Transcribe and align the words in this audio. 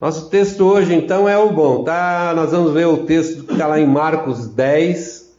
Nosso 0.00 0.30
texto 0.30 0.64
hoje 0.64 0.94
então 0.94 1.28
é 1.28 1.36
o 1.36 1.52
bom, 1.52 1.84
tá? 1.84 2.32
Nós 2.34 2.52
vamos 2.52 2.72
ver 2.72 2.86
o 2.86 3.04
texto 3.04 3.44
que 3.44 3.52
está 3.52 3.66
lá 3.66 3.78
em 3.78 3.86
Marcos 3.86 4.48
10, 4.48 5.36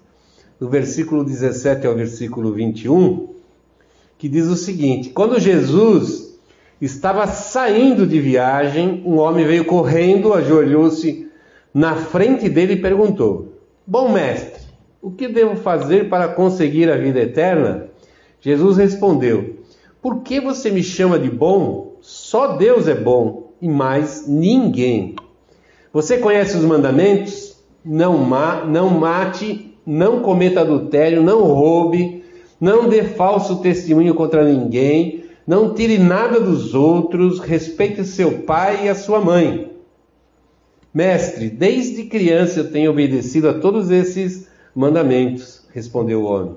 do 0.60 0.70
versículo 0.70 1.24
17 1.24 1.88
ao 1.88 1.96
versículo 1.96 2.54
21, 2.54 3.30
que 4.20 4.30
diz 4.30 4.46
o 4.46 4.56
seguinte: 4.56 5.10
Quando 5.10 5.40
Jesus 5.40 6.40
estava 6.80 7.26
saindo 7.26 8.06
de 8.06 8.20
viagem, 8.20 9.02
um 9.04 9.18
homem 9.18 9.48
veio 9.48 9.66
correndo, 9.66 10.32
ajoelhou-se 10.32 11.28
na 11.74 11.96
frente 11.96 12.48
dele 12.48 12.74
e 12.74 12.82
perguntou: 12.84 13.54
Bom 13.88 14.12
mestre, 14.12 14.62
o 15.02 15.10
que 15.10 15.28
devo 15.28 15.56
fazer 15.56 16.08
para 16.08 16.28
conseguir 16.28 16.88
a 16.92 16.98
vida 16.98 17.20
eterna? 17.20 17.88
Jesus 18.40 18.78
respondeu: 18.78 19.56
Por 20.00 20.22
que 20.22 20.40
você 20.40 20.70
me 20.70 20.84
chama 20.84 21.18
de 21.18 21.32
bom? 21.32 21.98
Só 22.00 22.58
Deus 22.58 22.88
é 22.88 22.94
bom 22.94 23.41
e 23.62 23.68
mais 23.68 24.28
ninguém. 24.28 25.16
Você 25.94 26.18
conhece 26.18 26.58
os 26.58 26.64
mandamentos? 26.64 27.58
Não, 27.84 28.18
ma 28.18 28.66
não 28.66 28.90
mate, 28.90 29.76
não 29.86 30.22
cometa 30.22 30.62
adultério, 30.62 31.22
não 31.22 31.42
roube, 31.44 32.24
não 32.60 32.88
dê 32.88 33.04
falso 33.04 33.62
testemunho 33.62 34.14
contra 34.14 34.44
ninguém, 34.44 35.26
não 35.46 35.74
tire 35.74 35.98
nada 35.98 36.40
dos 36.40 36.74
outros, 36.74 37.40
respeite 37.40 38.06
seu 38.06 38.44
pai 38.44 38.86
e 38.86 38.90
a 38.90 38.96
sua 38.96 39.20
mãe. 39.20 39.72
Mestre, 40.94 41.50
desde 41.50 42.04
criança 42.04 42.60
eu 42.60 42.72
tenho 42.72 42.92
obedecido 42.92 43.50
a 43.50 43.54
todos 43.54 43.90
esses 43.90 44.48
mandamentos, 44.76 45.66
respondeu 45.74 46.22
o 46.22 46.26
homem. 46.26 46.56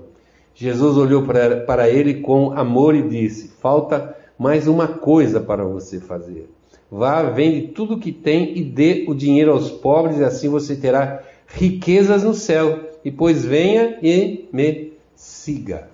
Jesus 0.55 0.97
olhou 0.97 1.23
para, 1.23 1.61
para 1.61 1.89
ele 1.89 2.15
com 2.15 2.53
amor 2.53 2.95
e 2.95 3.09
disse: 3.09 3.53
Falta 3.61 4.17
mais 4.39 4.69
uma 4.69 4.87
coisa 4.87 5.41
para 5.41 5.65
você 5.65 5.99
fazer. 5.99 6.49
Vá, 6.97 7.25
vende 7.25 7.73
tudo 7.73 7.99
que 7.99 8.13
tem 8.13 8.57
e 8.57 8.63
dê 8.63 9.05
o 9.09 9.15
dinheiro 9.15 9.51
aos 9.51 9.69
pobres, 9.69 10.19
e 10.19 10.25
assim 10.25 10.49
você 10.49 10.77
terá 10.77 11.25
riquezas 11.49 12.23
no 12.23 12.33
céu. 12.33 12.89
E 13.05 13.11
depois 13.11 13.45
venha 13.45 13.99
e 14.01 14.49
me 14.53 14.93
siga. 15.17 15.89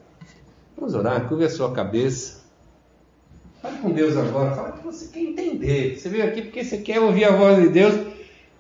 Vamos 0.77 0.95
orar, 0.95 1.27
curva 1.27 1.47
a 1.47 1.49
sua 1.49 1.73
cabeça. 1.73 2.43
Fale 3.63 3.79
com 3.79 3.91
Deus 3.91 4.15
agora, 4.15 4.55
fala 4.55 4.73
que 4.73 4.85
você 4.85 5.09
quer 5.09 5.21
entender. 5.21 5.99
Você 5.99 6.11
veio 6.11 6.23
aqui 6.23 6.43
porque 6.43 6.63
você 6.63 6.77
quer 6.77 7.01
ouvir 7.01 7.25
a 7.25 7.35
voz 7.35 7.63
de 7.63 7.71
Deus 7.71 7.95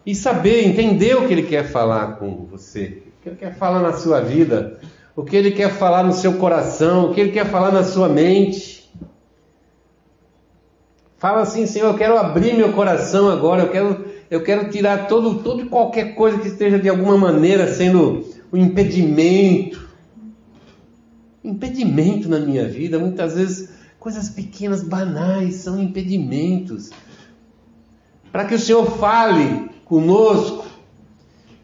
e 0.07 0.15
saber, 0.15 0.65
entender 0.65 1.19
o 1.19 1.29
que 1.29 1.35
Ele 1.35 1.43
quer 1.43 1.69
falar 1.69 2.17
com 2.17 2.47
você, 2.47 3.03
o 3.19 3.23
que 3.23 3.29
Ele 3.29 3.37
quer 3.37 3.55
falar 3.55 3.83
na 3.83 3.93
sua 3.93 4.19
vida, 4.21 4.81
o 5.15 5.23
que 5.23 5.37
Ele 5.37 5.51
quer 5.51 5.71
falar 5.71 6.03
no 6.03 6.15
seu 6.15 6.39
coração, 6.39 7.11
o 7.11 7.15
que 7.15 7.21
Ele 7.21 7.33
quer 7.33 7.45
falar 7.45 7.71
na 7.71 7.85
sua 7.85 8.09
mente. 8.09 8.80
Fala 11.21 11.43
assim, 11.43 11.67
Senhor, 11.67 11.89
eu 11.89 11.99
quero 11.99 12.17
abrir 12.17 12.57
meu 12.57 12.73
coração 12.73 13.29
agora, 13.29 13.65
eu 13.65 13.71
quero, 13.71 14.05
eu 14.31 14.43
quero 14.43 14.71
tirar 14.71 15.07
todo, 15.07 15.43
todo 15.43 15.61
e 15.61 15.67
qualquer 15.67 16.15
coisa 16.15 16.39
que 16.39 16.49
esteja 16.49 16.79
de 16.79 16.89
alguma 16.89 17.19
maneira 17.19 17.71
sendo 17.71 18.25
um 18.51 18.57
impedimento. 18.57 19.87
Impedimento 21.45 22.27
na 22.27 22.41
minha 22.41 22.67
vida, 22.67 22.99
muitas 22.99 23.35
vezes 23.35 23.69
coisas 23.99 24.31
pequenas, 24.31 24.83
banais, 24.83 25.57
são 25.57 25.79
impedimentos. 25.79 26.89
Para 28.33 28.47
que 28.47 28.55
o 28.55 28.59
Senhor 28.59 28.87
fale 28.97 29.69
conosco. 29.84 30.65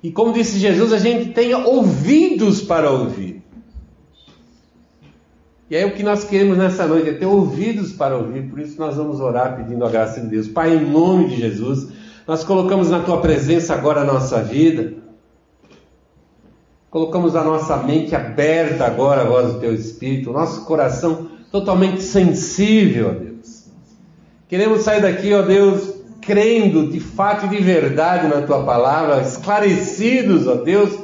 E 0.03 0.13
como 0.13 0.35
disse 0.35 0.59
Jesus, 0.59 0.93
a 0.93 0.99
gente 0.99 1.31
tenha 1.31 1.57
ouvidos 1.57 2.61
para 2.61 2.91
ouvir. 2.91 3.36
E 5.69 5.77
aí 5.77 5.85
o 5.85 5.95
que 5.95 6.03
nós 6.03 6.23
queremos 6.23 6.57
nessa 6.57 6.87
noite 6.87 7.09
é 7.09 7.13
ter 7.13 7.27
ouvidos 7.27 7.93
para 7.93 8.17
ouvir, 8.17 8.49
por 8.49 8.61
isso 8.61 8.79
nós 8.79 8.97
vamos 8.97 9.21
orar 9.21 9.57
pedindo 9.57 9.85
a 9.85 9.91
graça 9.91 10.21
de 10.21 10.29
Deus. 10.29 10.47
Pai, 10.47 10.77
em 10.77 10.89
nome 10.89 11.29
de 11.29 11.37
Jesus, 11.37 11.89
nós 12.27 12.45
colocamos 12.45 12.89
na 12.89 13.01
tua 13.01 13.21
presença 13.21 13.75
agora 13.75 14.03
a 14.03 14.05
nossa 14.05 14.41
vida. 14.43 14.95
Colocamos 16.89 17.35
a 17.35 17.43
nossa 17.43 17.77
mente 17.79 18.15
aberta 18.15 18.87
agora 18.87 19.23
à 19.23 19.25
voz 19.25 19.55
do 19.55 19.61
teu 19.61 19.75
Espírito, 19.75 20.31
o 20.31 20.33
nosso 20.33 20.65
coração 20.65 21.29
totalmente 21.51 22.01
sensível, 22.01 23.09
ó 23.09 23.13
Deus. 23.13 23.67
Queremos 24.49 24.83
sair 24.83 25.03
daqui, 25.03 25.35
ó 25.35 25.43
Deus, 25.43 25.95
crendo 26.21 26.89
de 26.91 27.01
fato 27.01 27.47
e 27.47 27.49
de 27.49 27.63
verdade 27.63 28.29
na 28.29 28.43
tua 28.43 28.63
palavra, 28.63 29.21
esclarecidos, 29.21 30.47
ó 30.47 30.55
Deus, 30.55 30.97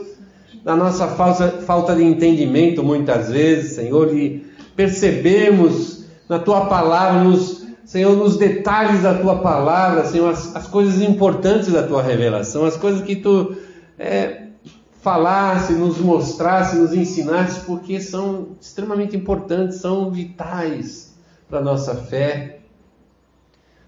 da 0.64 0.76
nossa 0.76 1.08
falsa, 1.08 1.48
falta 1.66 1.94
de 1.94 2.04
entendimento 2.04 2.82
muitas 2.82 3.31
vezes, 3.31 3.72
Senhor, 3.72 4.14
e 4.16 4.51
percebemos 4.75 6.05
na 6.28 6.38
tua 6.38 6.66
palavra, 6.66 7.25
nos, 7.25 7.66
Senhor, 7.84 8.16
nos 8.16 8.37
detalhes 8.37 9.03
da 9.03 9.15
tua 9.15 9.41
palavra, 9.41 10.05
Senhor, 10.05 10.31
as, 10.31 10.55
as 10.55 10.66
coisas 10.66 11.00
importantes 11.00 11.72
da 11.72 11.83
tua 11.83 12.03
revelação, 12.03 12.65
as 12.65 12.77
coisas 12.77 13.03
que 13.03 13.16
tu 13.16 13.56
é, 13.99 14.49
falasse, 15.00 15.72
nos 15.72 15.99
mostrasse, 15.99 16.77
nos 16.77 16.94
ensinasse, 16.94 17.61
porque 17.66 18.00
são 18.00 18.56
extremamente 18.61 19.16
importantes, 19.16 19.78
são 19.78 20.11
vitais 20.11 21.15
para 21.49 21.59
a 21.59 21.62
nossa 21.62 21.94
fé. 21.94 22.61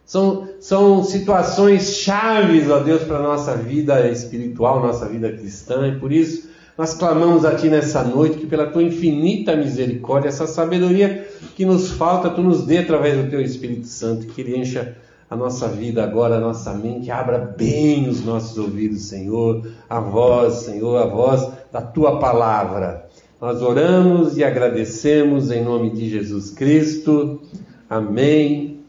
São, 0.04 0.48
são 0.60 1.02
situações 1.02 1.94
chaves, 1.94 2.68
ó 2.68 2.80
Deus, 2.80 3.04
para 3.04 3.16
a 3.16 3.22
nossa 3.22 3.56
vida 3.56 4.06
espiritual, 4.10 4.80
nossa 4.80 5.06
vida 5.06 5.32
cristã, 5.32 5.88
e 5.88 5.98
por 5.98 6.12
isso 6.12 6.50
nós 6.76 6.92
clamamos 6.94 7.44
a 7.44 7.54
Ti 7.54 7.68
nessa 7.68 8.02
noite 8.02 8.38
que, 8.38 8.46
pela 8.46 8.66
Tua 8.66 8.82
infinita 8.82 9.54
misericórdia, 9.54 10.28
essa 10.28 10.46
sabedoria 10.46 11.28
que 11.54 11.64
nos 11.64 11.92
falta, 11.92 12.30
Tu 12.30 12.42
nos 12.42 12.66
dê 12.66 12.78
através 12.78 13.16
do 13.16 13.30
Teu 13.30 13.40
Espírito 13.40 13.86
Santo, 13.86 14.26
que 14.26 14.40
Ele 14.40 14.56
encha 14.56 14.96
a 15.30 15.36
nossa 15.36 15.68
vida 15.68 16.02
agora, 16.02 16.36
a 16.36 16.40
nossa 16.40 16.74
mente, 16.74 17.10
abra 17.10 17.38
bem 17.38 18.08
os 18.08 18.24
nossos 18.24 18.58
ouvidos, 18.58 19.02
Senhor, 19.02 19.66
a 19.88 20.00
voz, 20.00 20.54
Senhor, 20.54 20.96
a 20.96 21.06
voz 21.06 21.48
da 21.72 21.80
Tua 21.80 22.18
palavra. 22.18 23.08
Nós 23.40 23.62
oramos 23.62 24.36
e 24.36 24.42
agradecemos 24.42 25.50
em 25.50 25.62
nome 25.62 25.90
de 25.90 26.08
Jesus 26.08 26.50
Cristo. 26.50 27.40
Amém 27.88 28.80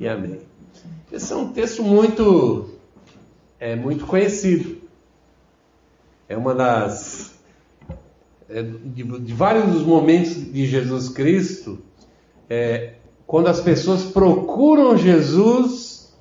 e 0.00 0.08
amém. 0.08 0.40
Esse 1.12 1.32
é 1.32 1.36
um 1.36 1.52
texto 1.52 1.82
muito, 1.82 2.70
é, 3.60 3.76
muito 3.76 4.04
conhecido. 4.04 4.83
É 6.28 6.36
uma 6.36 6.54
das. 6.54 7.34
É, 8.48 8.62
de, 8.62 9.02
de, 9.02 9.32
vários 9.32 9.82
momentos 9.82 10.34
de 10.34 10.66
Jesus 10.66 11.08
Cristo, 11.08 11.78
é, 12.48 12.94
quando 13.26 13.48
as 13.48 13.60
pessoas 13.60 14.04
procuram 14.04 14.96
Jesus, 14.96 16.14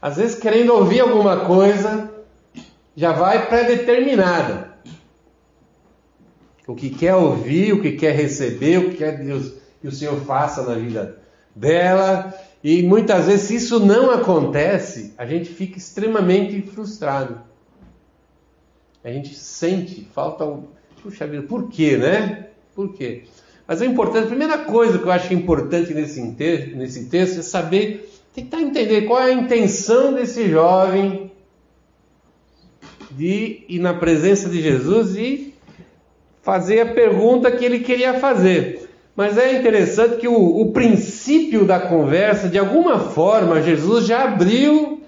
às 0.00 0.16
vezes 0.16 0.38
querendo 0.38 0.72
ouvir 0.72 1.00
alguma 1.00 1.44
coisa, 1.44 2.10
já 2.96 3.12
vai 3.12 3.46
pré-determinada. 3.46 4.70
O 6.66 6.74
que 6.74 6.90
quer 6.90 7.14
ouvir, 7.14 7.72
o 7.72 7.82
que 7.82 7.92
quer 7.92 8.14
receber, 8.14 8.78
o 8.78 8.90
que 8.90 8.98
quer 8.98 9.18
Deus, 9.18 9.52
que 9.80 9.88
o 9.88 9.92
Senhor 9.92 10.20
faça 10.20 10.62
na 10.62 10.74
vida 10.74 11.18
dela. 11.54 12.32
E 12.62 12.82
muitas 12.82 13.26
vezes, 13.26 13.42
se 13.42 13.54
isso 13.56 13.80
não 13.80 14.10
acontece, 14.10 15.14
a 15.18 15.26
gente 15.26 15.48
fica 15.48 15.78
extremamente 15.78 16.62
frustrado. 16.62 17.49
A 19.04 19.10
gente 19.10 19.34
sente, 19.34 20.06
falta 20.14 20.44
um. 20.44 20.64
Puxa 21.02 21.26
vida, 21.26 21.42
por 21.42 21.70
quê, 21.70 21.96
né? 21.96 22.48
Por 22.74 22.92
quê? 22.92 23.24
Mas 23.66 23.80
é 23.80 23.86
importante, 23.86 24.24
a 24.24 24.28
primeira 24.28 24.58
coisa 24.58 24.98
que 24.98 25.04
eu 25.04 25.12
acho 25.12 25.32
importante 25.32 25.94
nesse, 25.94 26.20
nesse 26.74 27.06
texto 27.06 27.38
é 27.38 27.42
saber, 27.42 28.10
tentar 28.34 28.60
entender 28.60 29.02
qual 29.02 29.20
é 29.20 29.30
a 29.30 29.32
intenção 29.32 30.12
desse 30.12 30.48
jovem 30.50 31.30
de 33.12 33.64
ir 33.68 33.78
na 33.78 33.94
presença 33.94 34.48
de 34.48 34.60
Jesus 34.60 35.16
e 35.16 35.54
fazer 36.42 36.80
a 36.80 36.92
pergunta 36.92 37.50
que 37.50 37.64
ele 37.64 37.80
queria 37.80 38.14
fazer. 38.14 38.88
Mas 39.16 39.36
é 39.38 39.58
interessante 39.58 40.16
que 40.16 40.28
o, 40.28 40.60
o 40.60 40.72
princípio 40.72 41.64
da 41.64 41.78
conversa, 41.78 42.48
de 42.48 42.58
alguma 42.58 42.98
forma, 42.98 43.62
Jesus 43.62 44.06
já 44.06 44.24
abriu 44.24 44.99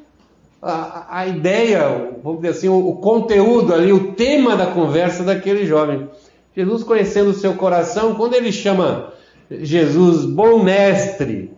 a, 0.62 1.18
a 1.18 1.26
ideia, 1.26 2.12
vamos 2.22 2.40
dizer 2.40 2.56
assim, 2.56 2.68
o, 2.68 2.88
o 2.88 2.96
conteúdo 2.96 3.74
ali, 3.74 3.92
o 3.92 4.12
tema 4.12 4.56
da 4.56 4.66
conversa 4.66 5.24
daquele 5.24 5.66
jovem. 5.66 6.08
Jesus 6.56 6.84
conhecendo 6.84 7.30
o 7.30 7.34
seu 7.34 7.54
coração, 7.54 8.14
quando 8.14 8.34
ele 8.34 8.52
chama 8.52 9.12
Jesus 9.50 10.24
bom 10.24 10.62
mestre, 10.62 11.52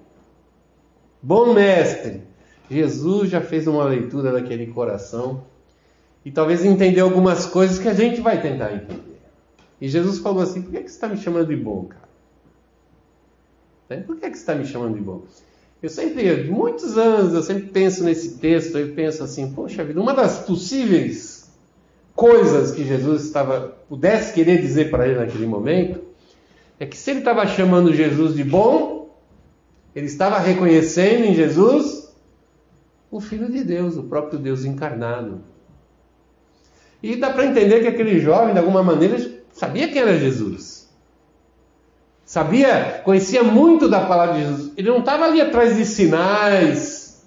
bom 1.23 1.53
mestre, 1.53 2.23
Jesus 2.71 3.29
já 3.29 3.41
fez 3.41 3.67
uma 3.67 3.85
leitura 3.85 4.33
daquele 4.33 4.69
coração 4.69 5.45
e 6.25 6.31
talvez 6.31 6.65
entendeu 6.65 7.05
algumas 7.05 7.45
coisas 7.45 7.79
que 7.79 7.89
a 7.89 7.95
gente 7.95 8.21
vai 8.23 8.41
tentar 8.41 8.73
entender. 8.73 9.21
E 9.81 9.89
Jesus 9.89 10.19
falou 10.19 10.43
assim: 10.43 10.63
por 10.63 10.71
que 10.73 10.79
você 10.79 10.87
está 10.87 11.09
me 11.09 11.19
chamando 11.19 11.49
de 11.49 11.57
bom, 11.57 11.85
cara? 11.85 12.09
Né? 13.91 13.99
Por 13.99 14.17
que, 14.17 14.25
é 14.25 14.31
que 14.31 14.37
você 14.37 14.43
está 14.43 14.55
me 14.55 14.65
chamando 14.65 14.95
de 14.95 15.03
bom? 15.03 15.23
Eu 15.85 15.91
sempre, 15.91 16.45
muitos 16.45 16.97
anos, 16.97 17.35
eu 17.35 17.43
sempre 17.43 17.65
penso 17.65 18.05
nesse 18.05 18.39
texto, 18.39 18.79
eu 18.79 18.95
penso 18.95 19.23
assim, 19.23 19.53
poxa 19.53 19.85
vida, 19.85 20.01
uma 20.01 20.15
das 20.15 20.39
possíveis 20.39 21.53
coisas 22.15 22.71
que 22.71 22.87
Jesus 22.87 23.27
estava, 23.27 23.77
pudesse 23.87 24.33
querer 24.33 24.63
dizer 24.63 24.91
para 24.91 25.07
ele 25.07 25.19
naquele 25.19 25.45
momento, 25.45 26.01
é 26.81 26.87
que 26.87 26.97
se 26.97 27.11
ele 27.11 27.19
estava 27.19 27.47
chamando 27.47 27.93
Jesus 27.93 28.35
de 28.35 28.43
bom, 28.43 29.15
ele 29.95 30.07
estava 30.07 30.39
reconhecendo 30.39 31.27
em 31.27 31.35
Jesus 31.35 32.11
o 33.11 33.21
Filho 33.21 33.53
de 33.53 33.63
Deus, 33.63 33.99
o 33.99 34.05
próprio 34.05 34.39
Deus 34.39 34.65
encarnado. 34.65 35.43
E 37.03 37.15
dá 37.15 37.29
para 37.29 37.45
entender 37.45 37.83
que 37.83 37.89
aquele 37.89 38.21
jovem, 38.21 38.55
de 38.55 38.59
alguma 38.59 38.83
maneira, 38.83 39.19
sabia 39.53 39.87
quem 39.89 40.01
era 40.01 40.19
Jesus. 40.19 40.74
Sabia, 42.35 43.01
conhecia 43.05 43.45
muito 43.45 43.89
da 43.89 44.01
palavra 44.01 44.35
de 44.35 44.41
Jesus. 44.41 44.73
Ele 44.77 44.89
não 44.89 44.99
estava 44.99 45.25
ali 45.25 45.41
atrás 45.41 45.77
de 45.77 45.87
sinais, 45.87 47.25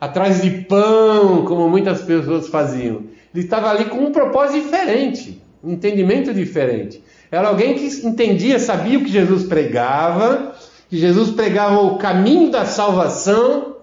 atrás 0.00 0.40
de 0.40 0.48
pão, 0.48 1.44
como 1.44 1.68
muitas 1.68 2.00
pessoas 2.00 2.46
faziam. 2.46 3.02
Ele 3.34 3.42
estava 3.42 3.68
ali 3.68 3.86
com 3.86 3.96
um 3.96 4.12
propósito 4.12 4.62
diferente, 4.62 5.42
um 5.60 5.72
entendimento 5.72 6.32
diferente. 6.32 7.02
Era 7.32 7.48
alguém 7.48 7.74
que 7.74 7.86
entendia, 8.06 8.60
sabia 8.60 8.96
o 8.96 9.02
que 9.02 9.10
Jesus 9.10 9.42
pregava, 9.42 10.54
que 10.88 10.96
Jesus 10.96 11.30
pregava 11.32 11.80
o 11.80 11.98
caminho 11.98 12.48
da 12.48 12.64
salvação, 12.64 13.74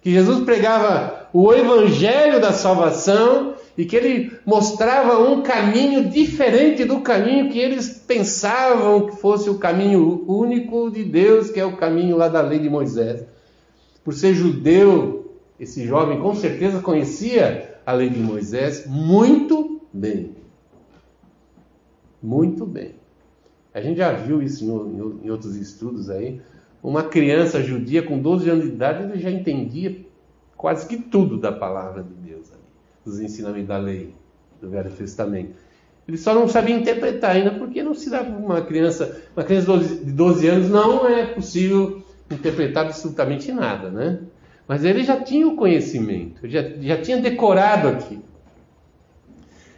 que 0.00 0.12
Jesus 0.12 0.44
pregava 0.44 1.28
o 1.32 1.52
evangelho 1.52 2.40
da 2.40 2.52
salvação 2.52 3.54
e 3.80 3.86
que 3.86 3.96
ele 3.96 4.30
mostrava 4.44 5.18
um 5.18 5.40
caminho 5.40 6.10
diferente 6.10 6.84
do 6.84 7.00
caminho 7.00 7.50
que 7.50 7.58
eles 7.58 7.88
pensavam 7.88 9.06
que 9.06 9.16
fosse 9.16 9.48
o 9.48 9.56
caminho 9.56 10.22
único 10.28 10.90
de 10.90 11.02
Deus, 11.02 11.48
que 11.48 11.58
é 11.58 11.64
o 11.64 11.78
caminho 11.78 12.14
lá 12.14 12.28
da 12.28 12.42
lei 12.42 12.58
de 12.58 12.68
Moisés. 12.68 13.24
Por 14.04 14.12
ser 14.12 14.34
judeu, 14.34 15.34
esse 15.58 15.86
jovem 15.86 16.20
com 16.20 16.34
certeza 16.34 16.82
conhecia 16.82 17.80
a 17.86 17.92
lei 17.92 18.10
de 18.10 18.20
Moisés 18.20 18.84
muito 18.86 19.80
bem. 19.90 20.36
Muito 22.22 22.66
bem. 22.66 22.96
A 23.72 23.80
gente 23.80 23.96
já 23.96 24.12
viu 24.12 24.42
isso 24.42 24.62
em, 24.62 25.26
em 25.26 25.30
outros 25.30 25.56
estudos 25.56 26.10
aí. 26.10 26.38
Uma 26.82 27.04
criança 27.04 27.62
judia 27.62 28.02
com 28.02 28.18
12 28.18 28.50
anos 28.50 28.64
de 28.66 28.72
idade, 28.72 29.04
ele 29.04 29.18
já 29.18 29.30
entendia 29.30 30.04
quase 30.54 30.86
que 30.86 30.98
tudo 30.98 31.38
da 31.38 31.50
palavra 31.50 32.02
de 32.02 32.12
Deus 32.12 32.59
dos 33.04 33.20
ensinamentos 33.20 33.68
da 33.68 33.78
lei 33.78 34.14
do 34.60 34.70
Velho 34.70 34.90
Testamento. 34.90 35.54
Ele 36.06 36.18
só 36.18 36.34
não 36.34 36.48
sabia 36.48 36.74
interpretar 36.74 37.36
ainda, 37.36 37.52
porque 37.52 37.82
não 37.82 37.94
se 37.94 38.10
dá 38.10 38.24
para 38.24 38.36
uma 38.36 38.62
criança, 38.62 39.20
uma 39.36 39.44
criança 39.44 39.78
de 39.78 40.12
12 40.12 40.48
anos 40.48 40.68
não 40.68 41.08
é 41.08 41.26
possível 41.26 42.02
interpretar 42.30 42.86
absolutamente 42.86 43.52
nada, 43.52 43.90
né? 43.90 44.18
Mas 44.66 44.84
ele 44.84 45.02
já 45.02 45.20
tinha 45.20 45.46
o 45.46 45.56
conhecimento, 45.56 46.48
já, 46.48 46.62
já 46.80 47.00
tinha 47.00 47.16
decorado 47.18 47.88
aqui. 47.88 48.20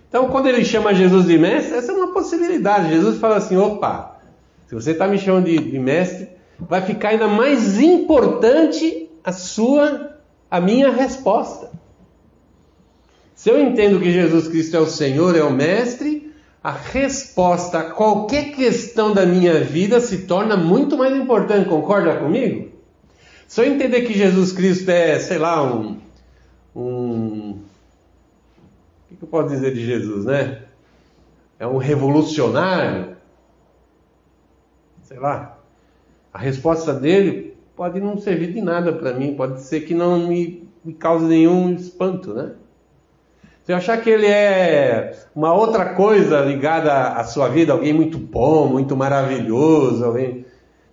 Então, 0.08 0.28
quando 0.28 0.48
ele 0.48 0.64
chama 0.64 0.94
Jesus 0.94 1.26
de 1.26 1.38
mestre, 1.38 1.76
essa 1.76 1.92
é 1.92 1.94
uma 1.94 2.12
possibilidade. 2.12 2.90
Jesus 2.90 3.18
fala 3.18 3.36
assim: 3.36 3.56
opa, 3.56 4.20
se 4.66 4.74
você 4.74 4.90
está 4.90 5.08
me 5.08 5.18
chamando 5.18 5.46
de, 5.46 5.56
de 5.56 5.78
mestre, 5.78 6.28
vai 6.58 6.82
ficar 6.82 7.10
ainda 7.10 7.26
mais 7.26 7.80
importante 7.80 9.10
a 9.24 9.32
sua, 9.32 10.18
a 10.50 10.60
minha 10.60 10.90
resposta. 10.90 11.70
Se 13.42 13.50
eu 13.50 13.60
entendo 13.60 13.98
que 13.98 14.12
Jesus 14.12 14.46
Cristo 14.46 14.76
é 14.76 14.78
o 14.78 14.86
Senhor, 14.86 15.34
é 15.34 15.42
o 15.42 15.52
Mestre, 15.52 16.32
a 16.62 16.70
resposta 16.70 17.80
a 17.80 17.90
qualquer 17.90 18.52
questão 18.54 19.12
da 19.12 19.26
minha 19.26 19.64
vida 19.64 19.98
se 19.98 20.28
torna 20.28 20.56
muito 20.56 20.96
mais 20.96 21.12
importante. 21.16 21.68
Concorda 21.68 22.18
comigo? 22.18 22.70
Se 23.48 23.60
eu 23.60 23.64
entender 23.64 24.02
que 24.02 24.12
Jesus 24.12 24.52
Cristo 24.52 24.88
é, 24.88 25.18
sei 25.18 25.38
lá, 25.38 25.60
um. 25.60 25.98
um 26.76 27.58
o 29.10 29.16
que 29.16 29.24
eu 29.24 29.28
posso 29.28 29.48
dizer 29.48 29.74
de 29.74 29.84
Jesus, 29.84 30.24
né? 30.24 30.62
É 31.58 31.66
um 31.66 31.78
revolucionário. 31.78 33.16
Sei 35.02 35.18
lá. 35.18 35.58
A 36.32 36.38
resposta 36.38 36.94
dele 36.94 37.56
pode 37.74 37.98
não 37.98 38.16
servir 38.18 38.52
de 38.52 38.60
nada 38.60 38.92
para 38.92 39.12
mim, 39.12 39.34
pode 39.34 39.62
ser 39.62 39.80
que 39.80 39.94
não 39.94 40.28
me, 40.28 40.70
me 40.84 40.94
cause 40.94 41.24
nenhum 41.24 41.74
espanto, 41.74 42.32
né? 42.32 42.52
Se 43.64 43.70
eu 43.70 43.76
achar 43.76 44.00
que 44.00 44.10
ele 44.10 44.26
é 44.26 45.14
uma 45.34 45.54
outra 45.54 45.94
coisa 45.94 46.40
ligada 46.40 46.92
à 46.92 47.22
sua 47.22 47.48
vida, 47.48 47.72
alguém 47.72 47.92
muito 47.92 48.18
bom, 48.18 48.66
muito 48.66 48.96
maravilhoso, 48.96 50.04
alguém... 50.04 50.44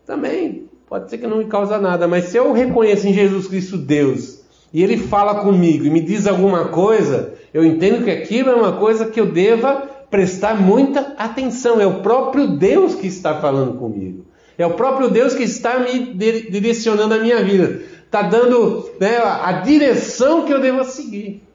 também 0.05 0.69
pode 0.87 1.09
ser 1.09 1.17
que 1.17 1.25
não 1.25 1.39
me 1.39 1.45
causa 1.45 1.79
nada, 1.79 2.07
mas 2.07 2.25
se 2.25 2.37
eu 2.37 2.53
reconheço 2.53 3.07
em 3.07 3.13
Jesus 3.13 3.47
Cristo 3.47 3.77
Deus 3.77 4.43
e 4.71 4.83
ele 4.83 4.97
fala 4.97 5.41
comigo 5.41 5.85
e 5.85 5.89
me 5.89 5.99
diz 5.99 6.27
alguma 6.27 6.65
coisa, 6.65 7.33
eu 7.51 7.65
entendo 7.65 8.03
que 8.03 8.11
aquilo 8.11 8.51
é 8.51 8.55
uma 8.55 8.73
coisa 8.73 9.07
que 9.07 9.19
eu 9.19 9.31
deva 9.31 9.87
prestar 10.09 10.59
muita 10.59 11.15
atenção. 11.17 11.81
É 11.81 11.87
o 11.87 12.01
próprio 12.01 12.47
Deus 12.47 12.95
que 12.95 13.07
está 13.07 13.39
falando 13.41 13.79
comigo. 13.79 14.25
É 14.57 14.65
o 14.65 14.73
próprio 14.73 15.09
Deus 15.09 15.33
que 15.33 15.43
está 15.43 15.79
me 15.79 16.13
direcionando 16.13 17.15
a 17.15 17.19
minha 17.19 17.43
vida. 17.43 17.81
Está 18.05 18.23
dando 18.23 18.89
né, 18.99 19.17
a 19.17 19.53
direção 19.53 20.45
que 20.45 20.53
eu 20.53 20.59
devo 20.59 20.83
seguir. 20.83 21.48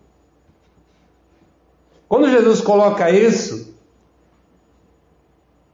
Quando 2.14 2.30
Jesus 2.30 2.60
coloca 2.60 3.10
isso, 3.10 3.76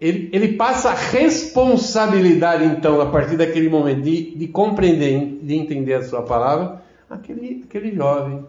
ele, 0.01 0.31
ele, 0.33 0.57
passa 0.57 0.89
a 0.89 0.95
responsabilidade, 0.95 2.65
então, 2.65 2.99
a 2.99 3.11
partir 3.11 3.37
daquele 3.37 3.69
momento, 3.69 4.01
de, 4.01 4.35
de 4.37 4.49
compreender, 4.49 5.39
de 5.43 5.55
entender 5.55 5.93
a 5.93 6.03
sua 6.03 6.23
palavra, 6.23 6.81
aquele, 7.11 7.63
aquele 7.69 7.95
jovem. 7.95 8.43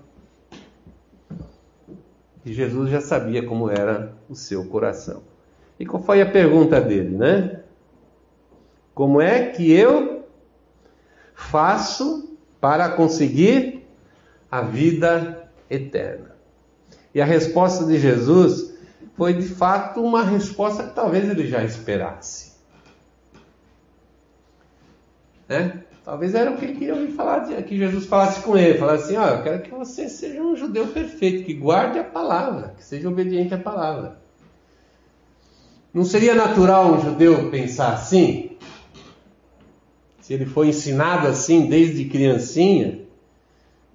E 2.45 2.53
Jesus 2.53 2.89
já 2.89 3.01
sabia 3.01 3.45
como 3.45 3.69
era 3.69 4.13
o 4.29 4.35
seu 4.35 4.63
coração. 4.69 5.23
E 5.77 5.85
qual 5.85 6.01
foi 6.01 6.21
a 6.21 6.31
pergunta 6.31 6.79
dele, 6.79 7.17
né? 7.17 7.59
Como 8.95 9.19
é 9.19 9.47
que 9.47 9.69
eu 9.69 10.23
faço 11.35 12.37
para 12.61 12.87
conseguir 12.87 13.85
a 14.49 14.61
vida 14.61 15.51
eterna? 15.69 16.30
E 17.13 17.21
a 17.21 17.25
resposta 17.25 17.85
de 17.85 17.99
Jesus 17.99 18.73
foi 19.15 19.33
de 19.33 19.47
fato 19.47 20.01
uma 20.01 20.23
resposta 20.23 20.83
que 20.83 20.95
talvez 20.95 21.29
ele 21.29 21.47
já 21.47 21.63
esperasse. 21.63 22.51
Né? 25.47 25.83
Talvez 26.03 26.33
era 26.33 26.49
o 26.49 26.57
que 26.57 26.65
ele 26.65 26.73
queria 26.75 26.95
ouvir 26.95 27.11
falar, 27.11 27.41
que 27.63 27.77
Jesus 27.77 28.05
falasse 28.05 28.41
com 28.41 28.57
ele, 28.57 28.79
falasse 28.79 29.03
assim, 29.03 29.17
ó, 29.17 29.27
eu 29.27 29.43
quero 29.43 29.61
que 29.61 29.69
você 29.69 30.09
seja 30.09 30.41
um 30.41 30.55
judeu 30.55 30.87
perfeito, 30.87 31.45
que 31.45 31.53
guarde 31.53 31.99
a 31.99 32.03
palavra, 32.03 32.73
que 32.75 32.83
seja 32.83 33.07
obediente 33.07 33.53
à 33.53 33.57
palavra. 33.57 34.19
Não 35.93 36.05
seria 36.05 36.33
natural 36.33 36.93
um 36.93 37.01
judeu 37.01 37.51
pensar 37.51 37.93
assim? 37.93 38.57
Se 40.21 40.33
ele 40.33 40.45
foi 40.45 40.69
ensinado 40.69 41.27
assim 41.27 41.67
desde 41.67 42.05
criancinha, 42.05 43.01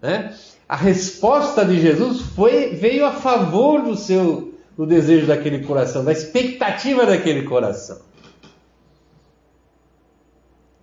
né? 0.00 0.36
A 0.68 0.76
resposta 0.76 1.64
de 1.64 1.80
Jesus 1.80 2.22
foi, 2.22 2.74
veio 2.74 3.06
a 3.06 3.12
favor 3.12 3.82
do 3.82 3.96
seu 3.96 4.54
do 4.76 4.84
desejo 4.84 5.26
daquele 5.26 5.64
coração, 5.64 6.04
da 6.04 6.12
expectativa 6.12 7.06
daquele 7.06 7.44
coração. 7.44 7.98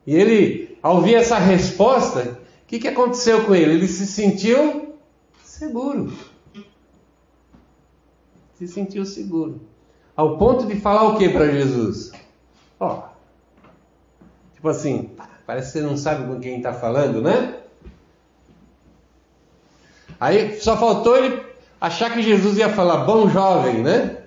E 0.06 0.16
ele, 0.16 0.78
ao 0.82 0.96
ouvir 0.96 1.16
essa 1.16 1.38
resposta, 1.38 2.40
o 2.64 2.66
que, 2.66 2.80
que 2.80 2.88
aconteceu 2.88 3.46
com 3.46 3.54
ele? 3.54 3.74
Ele 3.74 3.88
se 3.88 4.08
sentiu 4.08 4.96
seguro. 5.44 6.12
Se 8.56 8.68
sentiu 8.68 9.06
seguro. 9.06 9.62
Ao 10.16 10.38
ponto 10.38 10.66
de 10.66 10.76
falar 10.80 11.10
o 11.10 11.18
que 11.18 11.30
para 11.30 11.52
Jesus? 11.52 12.12
Ó, 12.80 13.04
tipo 14.56 14.68
assim, 14.68 15.12
parece 15.46 15.74
que 15.74 15.80
você 15.80 15.86
não 15.86 15.96
sabe 15.96 16.28
com 16.28 16.40
quem 16.40 16.58
está 16.58 16.74
falando, 16.74 17.22
né? 17.22 17.63
Aí 20.24 20.58
só 20.62 20.78
faltou 20.78 21.18
ele 21.18 21.38
achar 21.82 22.10
que 22.14 22.22
Jesus 22.22 22.58
ia 22.58 22.70
falar, 22.70 23.04
bom 23.04 23.28
jovem, 23.28 23.80
né? 23.80 24.20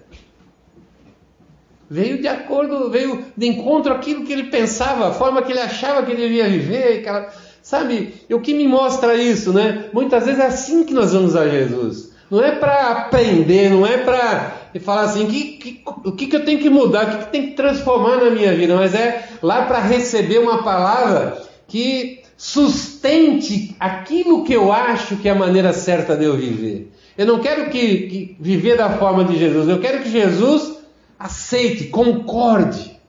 Veio 1.88 2.20
de 2.20 2.28
acordo, 2.28 2.90
veio 2.90 3.24
de 3.34 3.46
encontro 3.46 3.94
aquilo 3.94 4.22
que 4.22 4.32
ele 4.34 4.50
pensava, 4.50 5.08
a 5.08 5.12
forma 5.12 5.40
que 5.40 5.52
ele 5.52 5.60
achava 5.60 6.02
que 6.02 6.12
ele 6.12 6.20
devia 6.20 6.50
viver, 6.50 6.98
aquela, 6.98 7.32
sabe? 7.62 8.12
O 8.30 8.40
que 8.40 8.52
me 8.52 8.68
mostra 8.68 9.14
isso, 9.14 9.54
né? 9.54 9.88
Muitas 9.90 10.26
vezes 10.26 10.38
é 10.38 10.44
assim 10.44 10.84
que 10.84 10.92
nós 10.92 11.14
vamos 11.14 11.34
a 11.34 11.48
Jesus. 11.48 12.12
Não 12.30 12.44
é 12.44 12.52
para 12.56 12.90
aprender, 12.90 13.70
não 13.70 13.86
é 13.86 13.96
para 13.96 14.52
falar 14.80 15.04
assim, 15.04 15.26
que, 15.28 15.52
que, 15.52 15.82
o 16.04 16.12
que, 16.12 16.26
que 16.26 16.36
eu 16.36 16.44
tenho 16.44 16.58
que 16.58 16.68
mudar, 16.68 17.06
o 17.06 17.10
que, 17.10 17.24
que 17.24 17.32
tem 17.32 17.46
que 17.46 17.52
transformar 17.54 18.18
na 18.18 18.28
minha 18.28 18.54
vida, 18.54 18.76
mas 18.76 18.94
é 18.94 19.26
lá 19.42 19.64
para 19.64 19.78
receber 19.78 20.40
uma 20.40 20.62
palavra 20.62 21.40
que 21.66 22.25
sustente 22.36 23.74
aquilo 23.80 24.44
que 24.44 24.52
eu 24.52 24.72
acho 24.72 25.16
que 25.16 25.28
é 25.28 25.32
a 25.32 25.34
maneira 25.34 25.72
certa 25.72 26.16
de 26.16 26.24
eu 26.24 26.36
viver. 26.36 26.92
Eu 27.16 27.26
não 27.26 27.40
quero 27.40 27.70
que, 27.70 27.98
que 28.08 28.36
viver 28.38 28.76
da 28.76 28.90
forma 28.98 29.24
de 29.24 29.38
Jesus, 29.38 29.68
eu 29.68 29.80
quero 29.80 30.02
que 30.02 30.10
Jesus 30.10 30.76
aceite, 31.18 31.88
concorde 31.88 33.00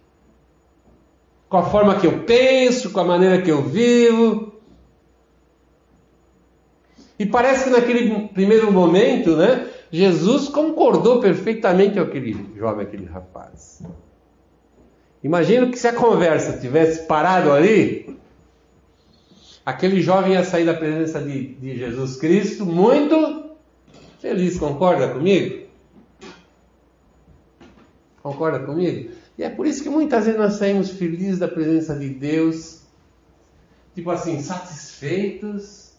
com 1.49 1.57
a 1.57 1.63
forma 1.63 1.99
que 1.99 2.07
eu 2.07 2.23
penso, 2.23 2.91
com 2.91 2.99
a 2.99 3.05
maneira 3.05 3.41
que 3.41 3.51
eu 3.51 3.61
vivo. 3.61 4.53
E 7.19 7.25
parece 7.25 7.65
que 7.65 7.69
naquele 7.69 8.27
primeiro 8.29 8.71
momento, 8.71 9.35
né, 9.35 9.67
Jesus 9.91 10.49
concordou 10.49 11.19
perfeitamente 11.19 11.95
com 11.95 12.01
aquele 12.01 12.37
jovem, 12.55 12.85
aquele 12.85 13.05
rapaz. 13.05 13.81
Imagino 15.23 15.71
que 15.71 15.79
se 15.79 15.87
a 15.87 15.93
conversa 15.93 16.59
tivesse 16.59 17.07
parado 17.07 17.51
ali, 17.51 18.16
aquele 19.67 20.01
jovem 20.01 20.31
ia 20.31 20.45
sair 20.45 20.65
da 20.65 20.73
presença 20.73 21.21
de, 21.21 21.55
de 21.55 21.77
Jesus 21.77 22.15
Cristo 22.15 22.65
muito 22.65 23.51
feliz, 24.17 24.57
concorda 24.57 25.09
comigo? 25.09 25.67
Concorda 28.23 28.59
comigo? 28.59 29.11
E 29.37 29.43
é 29.43 29.49
por 29.49 29.67
isso 29.67 29.83
que 29.83 29.89
muitas 29.89 30.23
vezes 30.23 30.39
nós 30.39 30.53
saímos 30.53 30.91
felizes 30.91 31.37
da 31.37 31.49
presença 31.49 31.99
de 31.99 32.07
Deus, 32.07 32.83
tipo 33.93 34.09
assim, 34.09 34.39
satisfeitos, 34.39 35.97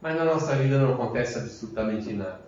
mas 0.00 0.16
na 0.16 0.24
nossa 0.24 0.54
vida 0.54 0.78
não 0.78 0.94
acontece 0.94 1.40
absolutamente 1.40 2.12
nada. 2.12 2.46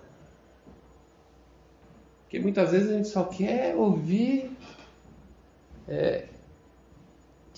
Porque 2.23 2.38
muitas 2.38 2.71
vezes 2.71 2.90
a 2.90 2.92
gente 2.92 3.09
só 3.09 3.25
quer 3.25 3.75
ouvir 3.75 4.52
é, 5.88 6.27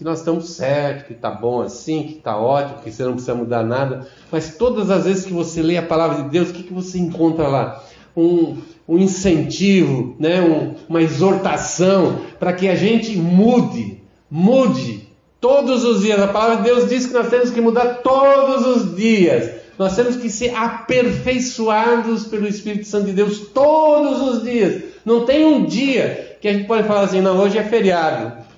que 0.01 0.05
nós 0.05 0.21
estamos 0.21 0.49
certos, 0.55 1.09
que 1.09 1.13
está 1.13 1.31
bom 1.31 1.61
assim, 1.61 2.05
que 2.05 2.15
está 2.15 2.35
ótimo, 2.35 2.79
que 2.79 2.91
você 2.91 3.05
não 3.05 3.13
precisa 3.13 3.35
mudar 3.35 3.63
nada. 3.63 4.09
Mas 4.33 4.57
todas 4.57 4.91
as 4.91 5.05
vezes 5.05 5.27
que 5.27 5.33
você 5.35 5.61
lê 5.61 5.77
a 5.77 5.83
palavra 5.83 6.23
de 6.23 6.31
Deus, 6.31 6.49
o 6.49 6.55
que, 6.55 6.63
que 6.63 6.73
você 6.73 6.99
encontra 6.99 7.47
lá? 7.47 7.85
Um, 8.17 8.57
um 8.89 8.97
incentivo, 8.97 10.17
né? 10.19 10.41
Um, 10.41 10.75
uma 10.89 11.03
exortação 11.03 12.19
para 12.39 12.55
que 12.55 12.67
a 12.67 12.75
gente 12.75 13.15
mude, 13.15 14.03
mude 14.31 15.07
todos 15.39 15.85
os 15.85 16.01
dias. 16.01 16.19
A 16.19 16.29
palavra 16.29 16.57
de 16.57 16.63
Deus 16.63 16.89
diz 16.89 17.05
que 17.05 17.13
nós 17.13 17.29
temos 17.29 17.51
que 17.51 17.61
mudar 17.61 17.97
todos 17.97 18.67
os 18.67 18.97
dias. 18.97 19.51
Nós 19.79 19.95
temos 19.95 20.17
que 20.17 20.31
ser 20.31 20.55
aperfeiçoados 20.55 22.25
pelo 22.25 22.49
Espírito 22.49 22.87
Santo 22.87 23.05
de 23.05 23.13
Deus 23.13 23.49
todos 23.53 24.23
os 24.23 24.43
dias. 24.45 24.83
Não 25.05 25.27
tem 25.27 25.45
um 25.45 25.67
dia 25.67 26.39
que 26.41 26.49
a 26.49 26.55
gente 26.55 26.67
pode 26.67 26.89
falar 26.89 27.03
assim, 27.03 27.21
não, 27.21 27.37
hoje 27.39 27.59
é 27.59 27.65
feriado. 27.65 28.49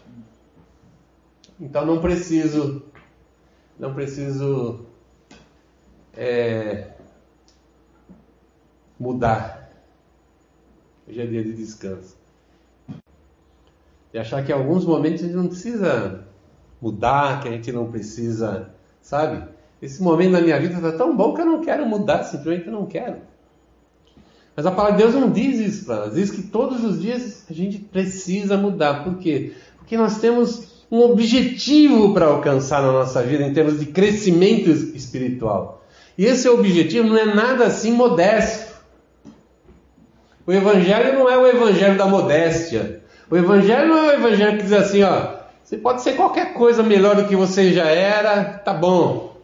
Então 1.63 1.87
não 1.87 2.01
preciso, 2.01 2.83
não 3.79 3.95
preciso 3.95 4.81
é, 6.13 6.89
mudar. 8.99 9.71
Hoje 11.07 11.21
é 11.21 11.27
dia 11.27 11.45
de 11.45 11.53
descanso. 11.53 12.17
E 14.13 14.19
achar 14.19 14.45
que 14.45 14.51
em 14.51 14.55
alguns 14.57 14.85
momentos 14.85 15.23
a 15.23 15.27
gente 15.27 15.37
não 15.37 15.47
precisa 15.47 16.27
mudar, 16.81 17.41
que 17.41 17.49
a 17.49 17.53
gente 17.53 17.71
não 17.71 17.93
precisa, 17.93 18.75
sabe? 19.01 19.49
Esse 19.81 20.03
momento 20.03 20.33
na 20.33 20.41
minha 20.41 20.59
vida 20.59 20.75
está 20.75 20.91
tão 20.91 21.17
bom 21.17 21.33
que 21.33 21.43
eu 21.43 21.47
não 21.47 21.61
quero 21.61 21.87
mudar, 21.87 22.25
simplesmente 22.25 22.67
eu 22.67 22.73
não 22.73 22.87
quero. 22.87 23.19
Mas 24.57 24.67
a 24.67 24.73
palavra 24.73 24.97
de 24.97 25.05
Deus 25.05 25.15
não 25.15 25.31
diz 25.31 25.61
isso 25.61 25.87
para 25.87 26.07
nós, 26.07 26.15
diz 26.15 26.33
que 26.33 26.43
todos 26.43 26.83
os 26.83 27.01
dias 27.01 27.47
a 27.49 27.53
gente 27.53 27.79
precisa 27.79 28.57
mudar. 28.57 29.05
Por 29.05 29.19
quê? 29.19 29.55
Porque 29.79 29.97
nós 29.97 30.21
temos 30.21 30.72
um 30.93 31.01
objetivo 31.01 32.13
para 32.13 32.27
alcançar 32.27 32.83
na 32.83 32.93
nossa 32.93 33.23
vida 33.23 33.43
em 33.43 33.55
termos 33.55 33.81
de 33.81 33.87
crescimento 33.87 34.69
espiritual. 34.69 35.83
E 36.19 36.27
esse 36.27 36.47
objetivo 36.47 37.09
não 37.09 37.17
é 37.17 37.25
nada 37.25 37.65
assim 37.65 37.93
modesto. 37.93 38.75
O 40.47 40.53
evangelho 40.53 41.19
não 41.19 41.31
é 41.31 41.39
o 41.39 41.47
evangelho 41.47 41.97
da 41.97 42.05
modéstia. 42.05 43.03
O 43.31 43.37
evangelho 43.39 43.89
não 43.89 43.97
é 43.97 44.09
o 44.09 44.13
evangelho 44.19 44.59
que 44.59 44.65
diz 44.65 44.73
assim, 44.75 45.03
ó, 45.03 45.37
você 45.65 45.79
pode 45.79 46.03
ser 46.03 46.13
qualquer 46.13 46.53
coisa 46.53 46.83
melhor 46.83 47.17
do 47.17 47.25
que 47.25 47.35
você 47.35 47.73
já 47.73 47.87
era, 47.87 48.45
tá 48.45 48.75
bom. 48.75 49.37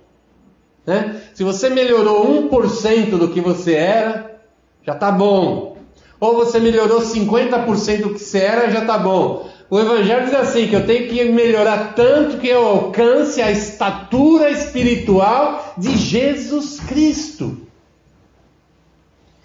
Né? 0.85 1.23
Se 1.33 1.43
você 1.43 1.71
melhorou 1.71 2.51
1% 2.51 3.17
do 3.17 3.29
que 3.29 3.41
você 3.41 3.73
era, 3.73 4.39
já 4.83 4.95
tá 4.95 5.11
bom. 5.11 5.79
Ou 6.21 6.35
você 6.35 6.61
melhorou 6.61 7.01
50% 7.01 8.03
do 8.03 8.11
que 8.11 8.19
você 8.19 8.39
era, 8.39 8.71
já 8.71 8.85
tá 8.85 8.99
bom. 8.99 9.49
O 9.71 9.79
Evangelho 9.79 10.25
diz 10.25 10.35
assim: 10.35 10.69
que 10.69 10.75
eu 10.75 10.87
tenho 10.87 11.09
que 11.09 11.25
melhorar 11.27 11.95
tanto 11.95 12.39
que 12.39 12.49
eu 12.49 12.67
alcance 12.67 13.41
a 13.43 13.51
estatura 13.51 14.51
espiritual 14.51 15.75
de 15.77 15.97
Jesus 15.97 16.81
Cristo. 16.81 17.67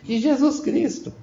De 0.02 0.20
Jesus 0.20 0.60
Cristo. 0.60 1.14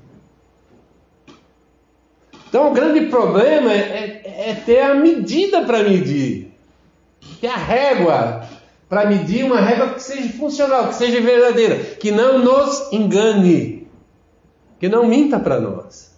Então 2.48 2.70
o 2.70 2.74
grande 2.74 3.06
problema 3.06 3.72
é, 3.72 4.22
é, 4.24 4.50
é 4.50 4.54
ter 4.54 4.80
a 4.80 4.94
medida 4.94 5.64
para 5.64 5.82
medir. 5.82 6.52
Ter 7.40 7.48
a 7.48 7.56
régua 7.56 8.48
para 8.88 9.06
medir, 9.06 9.44
uma 9.44 9.60
régua 9.60 9.94
que 9.94 10.02
seja 10.02 10.28
funcional, 10.30 10.88
que 10.88 10.96
seja 10.96 11.20
verdadeira, 11.20 11.76
que 11.76 12.10
não 12.10 12.40
nos 12.40 12.92
engane, 12.92 13.86
que 14.80 14.88
não 14.88 15.06
minta 15.06 15.38
para 15.38 15.60
nós 15.60 16.09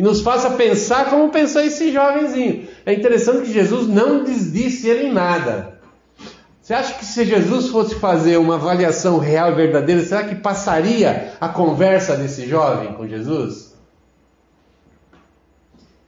e 0.00 0.02
nos 0.02 0.22
faça 0.22 0.52
pensar 0.52 1.10
como 1.10 1.28
pensou 1.28 1.60
esse 1.60 1.92
jovenzinho. 1.92 2.66
É 2.86 2.94
interessante 2.94 3.42
que 3.42 3.52
Jesus 3.52 3.86
não 3.86 4.24
desdisse 4.24 4.88
ele 4.88 5.08
em 5.08 5.12
nada. 5.12 5.78
Você 6.58 6.72
acha 6.72 6.94
que 6.94 7.04
se 7.04 7.22
Jesus 7.22 7.68
fosse 7.68 7.96
fazer 7.96 8.38
uma 8.38 8.54
avaliação 8.54 9.18
real 9.18 9.52
e 9.52 9.56
verdadeira, 9.56 10.02
será 10.02 10.24
que 10.24 10.36
passaria 10.36 11.34
a 11.38 11.50
conversa 11.50 12.16
desse 12.16 12.46
jovem 12.46 12.94
com 12.94 13.06
Jesus? 13.06 13.76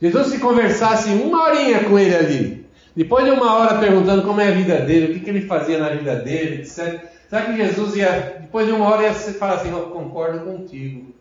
Jesus 0.00 0.28
se 0.28 0.38
conversasse 0.38 1.10
uma 1.10 1.44
horinha 1.44 1.84
com 1.84 1.98
ele 1.98 2.16
ali, 2.16 2.66
depois 2.96 3.26
de 3.26 3.30
uma 3.30 3.58
hora 3.58 3.78
perguntando 3.78 4.22
como 4.22 4.40
é 4.40 4.48
a 4.48 4.52
vida 4.52 4.78
dele, 4.78 5.12
o 5.12 5.14
que, 5.14 5.20
que 5.20 5.28
ele 5.28 5.42
fazia 5.42 5.76
na 5.76 5.90
vida 5.90 6.16
dele, 6.16 6.62
etc. 6.62 6.98
Será 7.28 7.42
que 7.42 7.58
Jesus 7.58 7.94
ia, 7.94 8.38
depois 8.40 8.66
de 8.66 8.72
uma 8.72 8.88
hora, 8.88 9.02
ia 9.02 9.12
falar 9.12 9.56
assim: 9.56 9.70
Eu 9.70 9.90
concordo 9.90 10.40
contigo. 10.46 11.12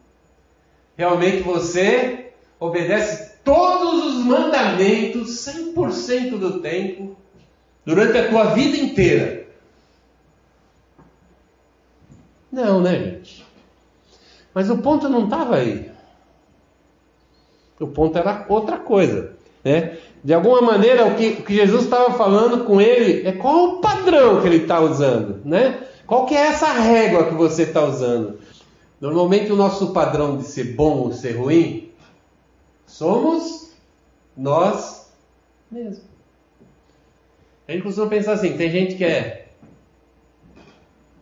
Realmente 0.95 1.41
você 1.41 2.30
obedece 2.61 3.37
todos 3.43 4.05
os 4.05 4.23
mandamentos 4.23 5.31
100% 5.47 6.37
do 6.37 6.61
tempo, 6.61 7.17
durante 7.83 8.15
a 8.19 8.29
tua 8.29 8.43
vida 8.53 8.77
inteira. 8.77 9.47
Não, 12.51 12.79
né, 12.79 12.99
gente? 12.99 13.43
Mas 14.53 14.69
o 14.69 14.77
ponto 14.77 15.09
não 15.09 15.23
estava 15.23 15.55
aí. 15.55 15.89
O 17.79 17.87
ponto 17.87 18.15
era 18.15 18.45
outra 18.47 18.77
coisa. 18.77 19.33
Né? 19.63 19.97
De 20.23 20.31
alguma 20.31 20.61
maneira, 20.61 21.07
o 21.07 21.15
que, 21.15 21.29
o 21.29 21.43
que 21.43 21.55
Jesus 21.55 21.85
estava 21.85 22.13
falando 22.13 22.63
com 22.63 22.79
ele 22.79 23.27
é 23.27 23.31
qual 23.31 23.55
o 23.55 23.81
padrão 23.81 24.39
que 24.39 24.47
ele 24.47 24.57
está 24.57 24.79
usando. 24.79 25.41
Né? 25.43 25.81
Qual 26.05 26.27
que 26.27 26.35
é 26.35 26.47
essa 26.47 26.71
régua 26.71 27.25
que 27.25 27.33
você 27.33 27.63
está 27.63 27.83
usando? 27.83 28.37
Normalmente 28.99 29.51
o 29.51 29.55
nosso 29.55 29.93
padrão 29.93 30.37
de 30.37 30.43
ser 30.43 30.75
bom 30.75 30.97
ou 30.99 31.11
ser 31.11 31.31
ruim 31.31 31.91
Somos 32.91 33.71
nós 34.35 35.09
mesmos. 35.71 36.03
A 37.65 37.71
gente 37.71 37.83
costuma 37.83 38.07
pensar 38.07 38.33
assim: 38.33 38.57
tem 38.57 38.69
gente 38.69 38.95
que 38.95 39.05
é 39.05 39.47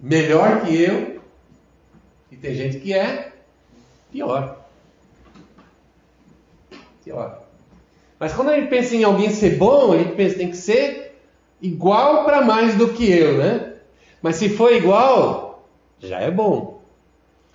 melhor 0.02 0.66
que 0.66 0.82
eu 0.82 1.22
e 2.32 2.36
tem 2.36 2.56
gente 2.56 2.80
que 2.80 2.92
é 2.92 3.34
pior. 4.12 4.66
Pior. 7.04 7.44
Mas 8.20 8.34
quando 8.34 8.50
a 8.50 8.60
gente 8.60 8.70
pensa 8.70 8.96
em 8.96 9.04
alguém 9.04 9.30
ser 9.30 9.56
bom, 9.56 9.94
a 9.94 10.00
gente 10.00 10.16
pensa 10.16 10.38
tem 10.38 10.50
que 10.50 10.58
ser 10.58 11.20
igual 11.62 12.26
para 12.26 12.42
mais 12.42 12.76
do 12.76 12.94
que 12.94 13.12
eu, 13.12 13.38
né? 13.38 13.76
Mas 14.24 14.38
se 14.38 14.50
for 14.50 14.74
igual, 14.74 15.70
já 16.00 16.20
é 16.20 16.32
bom. 16.32 16.82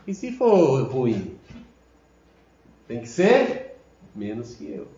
E 0.07 0.15
se 0.15 0.31
for 0.31 0.85
ruim? 0.85 1.37
Tem 2.87 3.01
que 3.01 3.09
ser 3.09 3.64
menos 4.15 4.55
que 4.55 4.71
eu. 4.71 4.89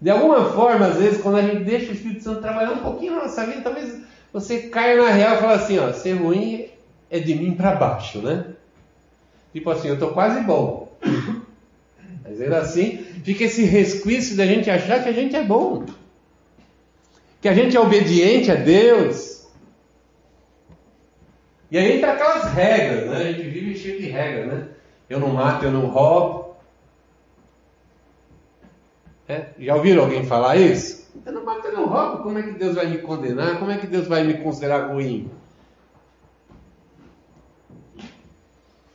De 0.00 0.10
alguma 0.10 0.52
forma, 0.52 0.86
às 0.86 0.96
vezes, 0.96 1.20
quando 1.20 1.38
a 1.38 1.42
gente 1.42 1.64
deixa 1.64 1.90
o 1.90 1.94
Espírito 1.94 2.22
Santo 2.22 2.40
trabalhar 2.40 2.72
um 2.72 2.78
pouquinho 2.78 3.16
na 3.16 3.22
nossa 3.22 3.44
vida, 3.44 3.62
talvez 3.62 4.00
você 4.32 4.62
caia 4.68 4.96
na 5.02 5.10
real 5.10 5.34
e 5.34 5.38
fala 5.38 5.54
assim, 5.54 5.78
ó, 5.78 5.92
ser 5.92 6.14
ruim 6.14 6.68
é 7.10 7.18
de 7.18 7.34
mim 7.34 7.54
para 7.54 7.74
baixo, 7.74 8.20
né? 8.20 8.54
Tipo 9.52 9.70
assim, 9.70 9.88
eu 9.88 9.94
estou 9.94 10.12
quase 10.12 10.40
bom. 10.42 10.96
Mas 12.22 12.40
ainda 12.40 12.58
assim, 12.58 12.98
fica 13.24 13.44
esse 13.44 13.64
resquício 13.64 14.36
da 14.36 14.46
gente 14.46 14.70
achar 14.70 15.02
que 15.02 15.08
a 15.08 15.12
gente 15.12 15.34
é 15.34 15.42
bom. 15.42 15.84
Que 17.40 17.48
a 17.48 17.54
gente 17.54 17.76
é 17.76 17.80
obediente 17.80 18.52
a 18.52 18.54
Deus. 18.54 19.48
E 21.70 21.78
aí 21.78 21.96
entra 21.96 22.12
aquelas 22.12 22.52
regras, 22.52 23.10
né? 23.10 23.16
A 23.16 23.32
gente 23.32 23.48
vive 23.48 23.76
cheio 23.76 24.00
de 24.00 24.06
regras, 24.06 24.46
né? 24.46 24.68
Eu 25.08 25.18
não 25.18 25.28
mato, 25.28 25.64
eu 25.64 25.72
não 25.72 25.86
roubo. 25.86 26.47
É? 29.28 29.48
Já 29.58 29.76
ouviram 29.76 30.04
alguém 30.04 30.24
falar 30.24 30.56
isso? 30.56 31.06
Eu 31.26 31.32
não 31.32 31.44
mato, 31.44 31.66
eu 31.66 31.72
não 31.72 31.86
roubo, 31.86 32.22
como 32.22 32.38
é 32.38 32.42
que 32.42 32.52
Deus 32.52 32.74
vai 32.74 32.86
me 32.86 32.98
condenar? 32.98 33.58
Como 33.58 33.70
é 33.70 33.76
que 33.76 33.86
Deus 33.86 34.08
vai 34.08 34.24
me 34.24 34.34
considerar 34.38 34.90
ruim? 34.90 35.30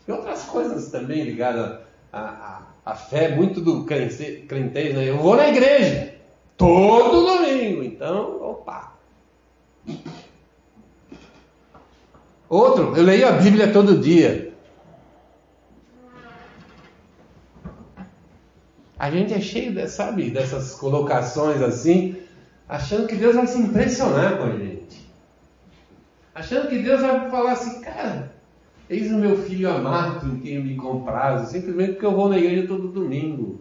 E 0.08 0.12
outras 0.12 0.44
coisas 0.44 0.90
também 0.90 1.24
ligadas 1.24 1.80
à, 2.12 2.20
à, 2.20 2.62
à 2.92 2.96
fé, 2.96 3.36
muito 3.36 3.62
do 3.62 3.86
crentez, 3.86 4.96
né? 4.96 5.08
Eu 5.08 5.18
vou 5.18 5.36
na 5.36 5.48
igreja 5.48 6.16
todo 6.58 7.26
domingo, 7.26 7.84
então, 7.84 8.42
opa. 8.42 8.94
Outro, 12.50 12.96
eu 12.98 13.04
leio 13.04 13.28
a 13.28 13.32
Bíblia 13.34 13.72
todo 13.72 14.00
dia. 14.00 14.53
A 19.04 19.12
gente 19.12 19.34
é 19.34 19.42
cheio, 19.42 19.86
sabe, 19.90 20.30
dessas 20.30 20.76
colocações 20.76 21.62
assim, 21.62 22.16
achando 22.70 23.06
que 23.06 23.18
Deus 23.18 23.36
vai 23.36 23.46
se 23.46 23.60
impressionar 23.60 24.38
com 24.38 24.46
a 24.46 24.52
gente. 24.52 25.06
achando 26.34 26.70
que 26.70 26.80
Deus 26.80 27.02
vai 27.02 27.30
falar 27.30 27.52
assim, 27.52 27.82
cara, 27.82 28.32
eis 28.90 29.12
o 29.12 29.18
meu 29.18 29.36
filho 29.44 29.70
amado 29.70 30.26
em 30.28 30.40
quem 30.40 30.56
eu 30.56 30.64
me 30.64 30.78
comprazo, 30.78 31.52
simplesmente 31.52 31.92
porque 31.92 32.06
eu 32.06 32.16
vou 32.16 32.30
na 32.30 32.38
igreja 32.38 32.66
todo 32.66 32.88
domingo. 32.88 33.60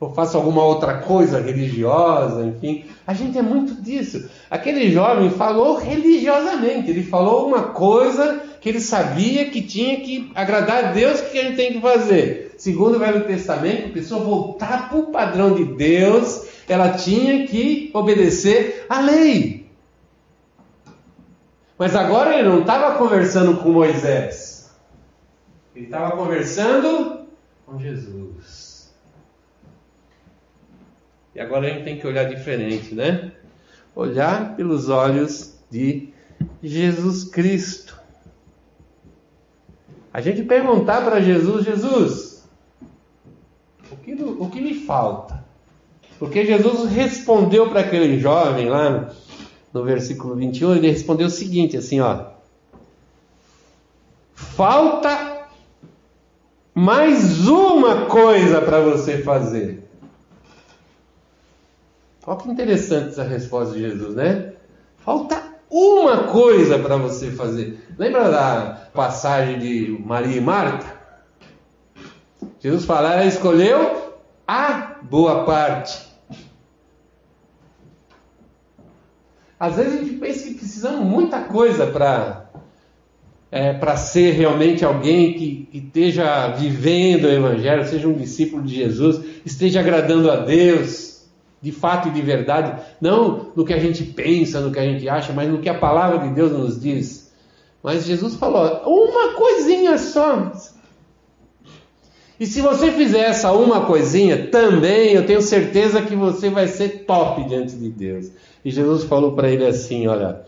Ou 0.00 0.14
faço 0.14 0.38
alguma 0.38 0.64
outra 0.64 1.02
coisa 1.02 1.38
religiosa, 1.38 2.42
enfim. 2.42 2.86
A 3.06 3.12
gente 3.12 3.36
é 3.36 3.42
muito 3.42 3.82
disso. 3.82 4.30
Aquele 4.50 4.90
jovem 4.90 5.28
falou 5.28 5.76
religiosamente, 5.76 6.88
ele 6.88 7.02
falou 7.02 7.48
uma 7.48 7.64
coisa 7.64 8.40
que 8.62 8.68
ele 8.70 8.80
sabia 8.80 9.50
que 9.50 9.60
tinha 9.60 10.00
que 10.00 10.32
agradar 10.34 10.86
a 10.86 10.92
Deus, 10.92 11.20
o 11.20 11.30
que 11.30 11.38
a 11.38 11.42
gente 11.42 11.56
tem 11.56 11.74
que 11.74 11.82
fazer? 11.82 12.43
Segundo 12.64 12.96
o 12.96 12.98
Velho 12.98 13.26
Testamento, 13.26 13.88
a 13.88 13.92
pessoa 13.92 14.24
voltar 14.24 14.88
para 14.88 14.98
o 14.98 15.12
padrão 15.12 15.54
de 15.54 15.66
Deus, 15.66 16.46
ela 16.66 16.92
tinha 16.92 17.46
que 17.46 17.90
obedecer 17.92 18.86
à 18.88 19.02
lei. 19.02 19.70
Mas 21.76 21.94
agora 21.94 22.38
ele 22.38 22.48
não 22.48 22.60
estava 22.60 22.96
conversando 22.96 23.58
com 23.58 23.68
Moisés, 23.70 24.74
ele 25.76 25.84
estava 25.84 26.16
conversando 26.16 27.26
com 27.66 27.78
Jesus. 27.78 28.94
E 31.34 31.40
agora 31.40 31.66
a 31.66 31.68
gente 31.68 31.84
tem 31.84 31.98
que 31.98 32.06
olhar 32.06 32.24
diferente, 32.24 32.94
né? 32.94 33.32
Olhar 33.94 34.56
pelos 34.56 34.88
olhos 34.88 35.58
de 35.70 36.08
Jesus 36.62 37.24
Cristo. 37.24 38.00
A 40.10 40.22
gente 40.22 40.42
perguntar 40.44 41.04
para 41.04 41.20
Jesus: 41.20 41.66
Jesus, 41.66 42.34
o 43.94 43.96
que, 43.96 44.14
o 44.14 44.50
que 44.50 44.60
me 44.60 44.74
falta? 44.94 45.44
Porque 46.20 46.46
Jesus 46.46 46.88
respondeu 46.92 47.68
para 47.68 47.80
aquele 47.80 48.20
jovem 48.20 48.68
lá 48.68 49.10
no 49.72 49.82
versículo 49.82 50.36
21, 50.36 50.76
ele 50.76 50.90
respondeu 50.90 51.26
o 51.26 51.30
seguinte, 51.30 51.76
assim, 51.76 51.98
ó: 51.98 52.26
Falta 54.32 55.48
mais 56.72 57.48
uma 57.48 58.06
coisa 58.06 58.60
para 58.60 58.78
você 58.80 59.18
fazer. 59.18 59.82
Olha 62.24 62.38
que 62.38 62.48
interessante 62.48 63.08
essa 63.08 63.24
resposta 63.24 63.74
de 63.74 63.80
Jesus, 63.80 64.14
né? 64.14 64.52
Falta 64.98 65.42
uma 65.68 66.24
coisa 66.24 66.78
para 66.78 66.96
você 66.96 67.32
fazer. 67.32 67.84
Lembra 67.98 68.30
da 68.30 68.88
passagem 68.94 69.58
de 69.58 70.00
Maria 70.04 70.36
e 70.36 70.40
Marta? 70.40 70.86
Jesus 72.60 72.84
fala, 72.84 73.12
ela 73.12 73.26
escolheu 73.26 74.03
a 74.46 74.96
boa 75.02 75.44
parte. 75.44 76.14
Às 79.58 79.76
vezes 79.76 79.94
a 79.94 80.04
gente 80.04 80.16
pensa 80.18 80.48
que 80.48 80.54
precisamos 80.54 81.06
muita 81.06 81.40
coisa 81.42 81.86
para 81.86 82.44
é, 83.50 83.72
para 83.72 83.96
ser 83.96 84.32
realmente 84.32 84.84
alguém 84.84 85.34
que, 85.34 85.68
que 85.70 85.78
esteja 85.78 86.48
vivendo 86.48 87.26
o 87.26 87.30
Evangelho, 87.30 87.86
seja 87.86 88.08
um 88.08 88.14
discípulo 88.14 88.64
de 88.64 88.74
Jesus, 88.74 89.24
esteja 89.46 89.78
agradando 89.78 90.28
a 90.28 90.36
Deus, 90.36 91.24
de 91.62 91.70
fato 91.70 92.08
e 92.08 92.10
de 92.10 92.20
verdade, 92.20 92.82
não 93.00 93.52
no 93.54 93.64
que 93.64 93.72
a 93.72 93.78
gente 93.78 94.02
pensa, 94.02 94.60
no 94.60 94.72
que 94.72 94.78
a 94.80 94.84
gente 94.84 95.08
acha, 95.08 95.32
mas 95.32 95.48
no 95.48 95.60
que 95.60 95.68
a 95.68 95.78
palavra 95.78 96.26
de 96.26 96.34
Deus 96.34 96.50
nos 96.50 96.80
diz. 96.80 97.32
Mas 97.80 98.04
Jesus 98.04 98.34
falou: 98.34 98.82
uma 98.86 99.34
coisinha 99.34 99.98
só. 99.98 100.50
E 102.38 102.46
se 102.46 102.60
você 102.60 102.90
fizer 102.90 103.26
essa 103.26 103.52
uma 103.52 103.86
coisinha, 103.86 104.48
também 104.48 105.12
eu 105.12 105.24
tenho 105.24 105.40
certeza 105.40 106.02
que 106.02 106.16
você 106.16 106.50
vai 106.50 106.66
ser 106.66 107.04
top 107.04 107.44
diante 107.44 107.76
de 107.76 107.88
Deus. 107.88 108.30
E 108.64 108.70
Jesus 108.70 109.04
falou 109.04 109.32
para 109.32 109.48
ele 109.48 109.64
assim: 109.64 110.08
Olha, 110.08 110.44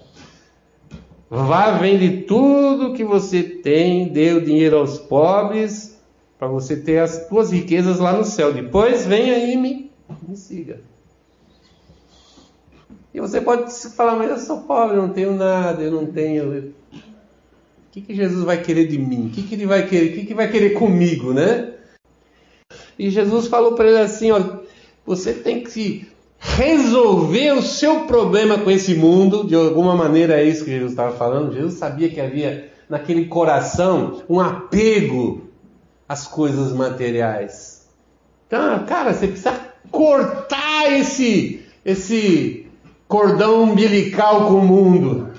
vá, 1.30 1.72
vende 1.78 2.22
tudo 2.22 2.92
que 2.92 3.04
você 3.04 3.42
tem, 3.42 4.08
dê 4.08 4.32
o 4.32 4.44
dinheiro 4.44 4.78
aos 4.78 4.98
pobres, 4.98 5.96
para 6.36 6.48
você 6.48 6.76
ter 6.76 6.98
as 6.98 7.28
suas 7.28 7.52
riquezas 7.52 8.00
lá 8.00 8.12
no 8.12 8.24
céu. 8.24 8.52
Depois 8.52 9.06
venha 9.06 9.38
e 9.38 9.56
me, 9.56 9.90
me 10.26 10.36
siga. 10.36 10.80
E 13.14 13.20
você 13.20 13.40
pode 13.40 13.72
falar, 13.94 14.16
mas 14.16 14.30
eu 14.30 14.38
sou 14.38 14.62
pobre, 14.62 14.96
eu 14.96 15.02
não 15.02 15.08
tenho 15.08 15.34
nada, 15.34 15.82
eu 15.82 15.90
não 15.90 16.04
tenho. 16.04 16.74
O 16.92 17.90
que, 17.92 18.02
que 18.02 18.14
Jesus 18.14 18.44
vai 18.44 18.60
querer 18.60 18.88
de 18.88 18.98
mim? 18.98 19.28
O 19.28 19.30
que, 19.30 19.42
que 19.42 19.54
ele 19.54 19.66
vai 19.66 19.86
querer? 19.86 20.10
O 20.10 20.14
que, 20.14 20.26
que 20.26 20.34
vai 20.34 20.50
querer 20.50 20.70
comigo, 20.70 21.32
né? 21.32 21.75
E 22.98 23.10
Jesus 23.10 23.46
falou 23.46 23.72
para 23.72 23.88
ele 23.88 23.98
assim: 23.98 24.30
olha, 24.30 24.60
você 25.04 25.32
tem 25.32 25.62
que 25.62 26.08
resolver 26.38 27.52
o 27.52 27.62
seu 27.62 28.04
problema 28.04 28.58
com 28.58 28.70
esse 28.70 28.94
mundo, 28.94 29.46
de 29.46 29.54
alguma 29.54 29.94
maneira 29.94 30.40
é 30.40 30.44
isso 30.44 30.64
que 30.64 30.70
Jesus 30.70 30.92
estava 30.92 31.16
falando. 31.16 31.54
Jesus 31.54 31.74
sabia 31.74 32.08
que 32.08 32.20
havia 32.20 32.70
naquele 32.88 33.26
coração 33.26 34.22
um 34.28 34.40
apego 34.40 35.48
às 36.08 36.26
coisas 36.26 36.72
materiais. 36.72 37.88
Então, 38.46 38.84
cara, 38.86 39.12
você 39.12 39.26
precisa 39.26 39.58
cortar 39.90 40.92
esse 40.92 41.64
esse 41.84 42.66
cordão 43.06 43.62
umbilical 43.62 44.48
com 44.48 44.54
o 44.54 44.66
mundo. 44.66 45.32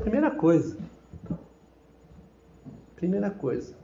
Primeira 0.00 0.30
coisa. 0.30 0.76
Primeira 2.96 3.30
coisa. 3.30 3.81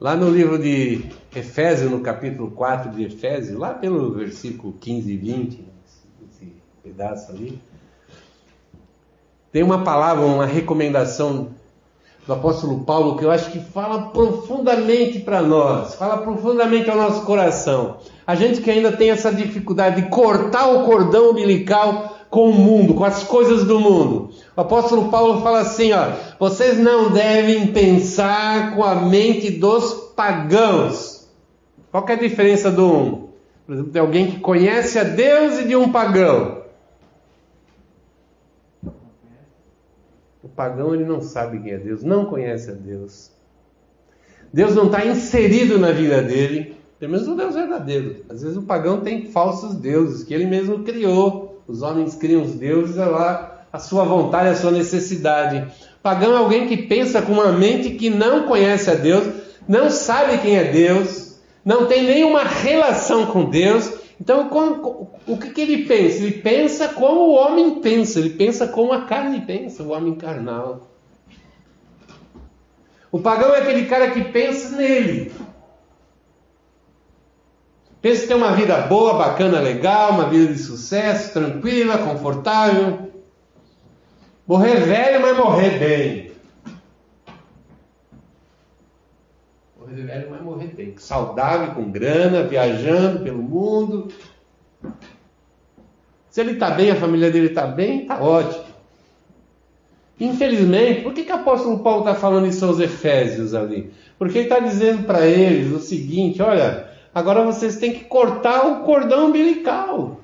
Lá 0.00 0.16
no 0.16 0.28
livro 0.28 0.58
de 0.58 1.04
Efésios, 1.34 1.88
no 1.88 2.00
capítulo 2.00 2.50
4 2.50 2.90
de 2.90 3.04
Efésios, 3.04 3.56
lá 3.56 3.72
pelo 3.72 4.12
versículo 4.12 4.72
15 4.80 5.12
e 5.12 5.16
20, 5.16 5.64
esse 6.28 6.52
pedaço 6.82 7.30
ali, 7.30 7.60
tem 9.52 9.62
uma 9.62 9.84
palavra, 9.84 10.26
uma 10.26 10.46
recomendação 10.46 11.50
do 12.26 12.32
apóstolo 12.32 12.80
Paulo 12.80 13.16
que 13.16 13.24
eu 13.24 13.30
acho 13.30 13.52
que 13.52 13.60
fala 13.60 14.10
profundamente 14.10 15.20
para 15.20 15.40
nós, 15.40 15.94
fala 15.94 16.18
profundamente 16.18 16.90
ao 16.90 16.96
nosso 16.96 17.24
coração. 17.24 17.98
A 18.26 18.34
gente 18.34 18.60
que 18.60 18.70
ainda 18.70 18.90
tem 18.90 19.10
essa 19.10 19.32
dificuldade 19.32 20.02
de 20.02 20.08
cortar 20.08 20.66
o 20.70 20.84
cordão 20.84 21.30
umbilical 21.30 22.13
com 22.30 22.50
o 22.50 22.52
mundo, 22.52 22.94
com 22.94 23.04
as 23.04 23.22
coisas 23.22 23.64
do 23.64 23.78
mundo. 23.78 24.30
O 24.56 24.60
apóstolo 24.60 25.10
Paulo 25.10 25.42
fala 25.42 25.60
assim, 25.60 25.92
ó, 25.92 26.12
vocês 26.38 26.78
não 26.78 27.12
devem 27.12 27.68
pensar 27.68 28.74
com 28.74 28.82
a 28.82 28.94
mente 28.94 29.50
dos 29.50 30.12
pagãos. 30.14 31.28
Qual 31.90 32.04
é 32.08 32.12
a 32.12 32.16
diferença 32.16 32.70
do 32.70 32.86
um? 32.86 33.28
Por 33.66 33.72
exemplo, 33.72 33.92
de 33.92 33.98
alguém 33.98 34.30
que 34.30 34.40
conhece 34.40 34.98
a 34.98 35.04
Deus 35.04 35.58
e 35.60 35.68
de 35.68 35.76
um 35.76 35.90
pagão. 35.90 36.64
O 40.42 40.48
pagão 40.48 40.94
ele 40.94 41.04
não 41.04 41.22
sabe 41.22 41.60
quem 41.60 41.72
é 41.72 41.78
Deus, 41.78 42.02
não 42.02 42.26
conhece 42.26 42.70
a 42.70 42.74
Deus. 42.74 43.30
Deus 44.52 44.74
não 44.74 44.86
está 44.86 45.04
inserido 45.04 45.78
na 45.78 45.90
vida 45.90 46.22
dele, 46.22 46.76
pelo 46.98 47.12
menos 47.12 47.26
o 47.26 47.34
Deus 47.34 47.54
verdadeiro. 47.54 48.24
Às 48.28 48.42
vezes 48.42 48.56
o 48.56 48.62
pagão 48.62 49.00
tem 49.00 49.26
falsos 49.26 49.74
deuses 49.74 50.22
que 50.22 50.32
ele 50.34 50.46
mesmo 50.46 50.84
criou. 50.84 51.53
Os 51.66 51.82
homens 51.82 52.14
criam 52.14 52.42
os 52.42 52.52
deuses, 52.52 52.98
é 52.98 53.04
lá 53.06 53.66
a 53.72 53.78
sua 53.78 54.04
vontade, 54.04 54.50
a 54.50 54.56
sua 54.56 54.70
necessidade. 54.70 55.66
Pagão 56.02 56.34
é 56.34 56.36
alguém 56.36 56.68
que 56.68 56.76
pensa 56.76 57.22
com 57.22 57.32
uma 57.32 57.50
mente 57.50 57.90
que 57.90 58.10
não 58.10 58.46
conhece 58.46 58.90
a 58.90 58.94
Deus, 58.94 59.26
não 59.66 59.90
sabe 59.90 60.38
quem 60.38 60.56
é 60.56 60.64
Deus, 60.64 61.40
não 61.64 61.86
tem 61.86 62.04
nenhuma 62.04 62.44
relação 62.44 63.26
com 63.26 63.46
Deus. 63.46 63.90
Então, 64.20 64.48
o 65.26 65.36
que, 65.38 65.50
que 65.50 65.60
ele 65.60 65.84
pensa? 65.86 66.18
Ele 66.18 66.32
pensa 66.32 66.88
como 66.88 67.20
o 67.22 67.34
homem 67.34 67.80
pensa, 67.80 68.20
ele 68.20 68.30
pensa 68.30 68.68
como 68.68 68.92
a 68.92 69.06
carne 69.06 69.40
pensa, 69.40 69.82
o 69.82 69.90
homem 69.90 70.14
carnal. 70.14 70.90
O 73.10 73.18
pagão 73.18 73.54
é 73.54 73.58
aquele 73.58 73.86
cara 73.86 74.10
que 74.10 74.24
pensa 74.24 74.76
nele, 74.76 75.32
Pensa 78.04 78.26
ter 78.26 78.34
uma 78.34 78.52
vida 78.52 78.82
boa, 78.82 79.14
bacana, 79.14 79.60
legal, 79.60 80.10
uma 80.10 80.28
vida 80.28 80.52
de 80.52 80.58
sucesso, 80.58 81.32
tranquila, 81.32 81.96
confortável. 81.96 83.10
Morrer 84.46 84.80
velho, 84.80 85.22
mas 85.22 85.34
morrer 85.34 85.78
bem. 85.78 86.32
Morrer 89.80 90.02
velho, 90.02 90.30
mas 90.30 90.42
morrer 90.42 90.66
bem. 90.66 90.94
Saudável, 90.98 91.74
com 91.74 91.90
grana, 91.90 92.42
viajando 92.42 93.20
pelo 93.20 93.42
mundo. 93.42 94.08
Se 96.28 96.42
ele 96.42 96.52
está 96.52 96.72
bem, 96.72 96.90
a 96.90 96.96
família 96.96 97.30
dele 97.30 97.46
está 97.46 97.66
bem, 97.66 98.02
está 98.02 98.22
ótimo. 98.22 98.66
Infelizmente, 100.20 101.00
por 101.00 101.14
que, 101.14 101.24
que 101.24 101.32
o 101.32 101.36
apóstolo 101.36 101.78
Paulo 101.78 102.00
está 102.00 102.14
falando 102.14 102.48
isso 102.48 102.66
aos 102.66 102.80
Efésios 102.80 103.54
ali? 103.54 103.90
Porque 104.18 104.36
ele 104.36 104.46
está 104.48 104.58
dizendo 104.58 105.04
para 105.06 105.26
eles 105.26 105.72
o 105.72 105.80
seguinte: 105.80 106.42
olha, 106.42 106.92
Agora 107.14 107.44
vocês 107.44 107.76
têm 107.76 107.92
que 107.92 108.04
cortar 108.04 108.66
o 108.66 108.80
cordão 108.84 109.28
umbilical. 109.28 110.20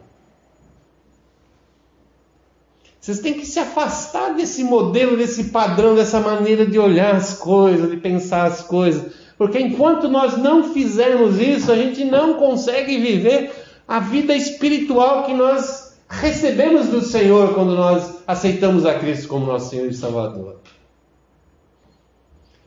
Vocês 3.01 3.21
têm 3.21 3.35
que 3.35 3.47
se 3.47 3.59
afastar 3.59 4.35
desse 4.35 4.65
modelo, 4.65 5.17
desse 5.17 5.45
padrão, 5.45 5.95
dessa 5.95 6.21
maneira 6.21 6.67
de 6.67 6.79
olhar 6.79 7.15
as 7.15 7.35
coisas, 7.35 7.91
de 7.91 7.97
pensar 7.97 8.47
as 8.47 8.61
coisas. 8.61 9.13
Porque 9.39 9.59
enquanto 9.59 10.09
nós 10.09 10.37
não 10.37 10.75
fizermos 10.75 11.39
isso, 11.39 11.73
a 11.73 11.77
gente 11.77 12.05
não 12.05 12.35
consegue 12.35 12.99
viver 12.99 13.53
a 13.89 14.01
vida 14.01 14.35
espiritual 14.35 15.25
que 15.25 15.33
nós 15.33 15.99
recebemos 16.09 16.89
do 16.89 17.01
Senhor 17.01 17.55
quando 17.55 17.75
nós 17.75 18.23
aceitamos 18.27 18.85
a 18.85 18.99
Cristo 18.99 19.29
como 19.29 19.47
nosso 19.47 19.71
Senhor 19.71 19.89
e 19.89 19.95
Salvador. 19.95 20.61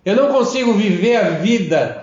Eu 0.03 0.15
não 0.15 0.29
consigo 0.29 0.73
viver 0.73 1.17
a 1.17 1.29
vida 1.29 2.03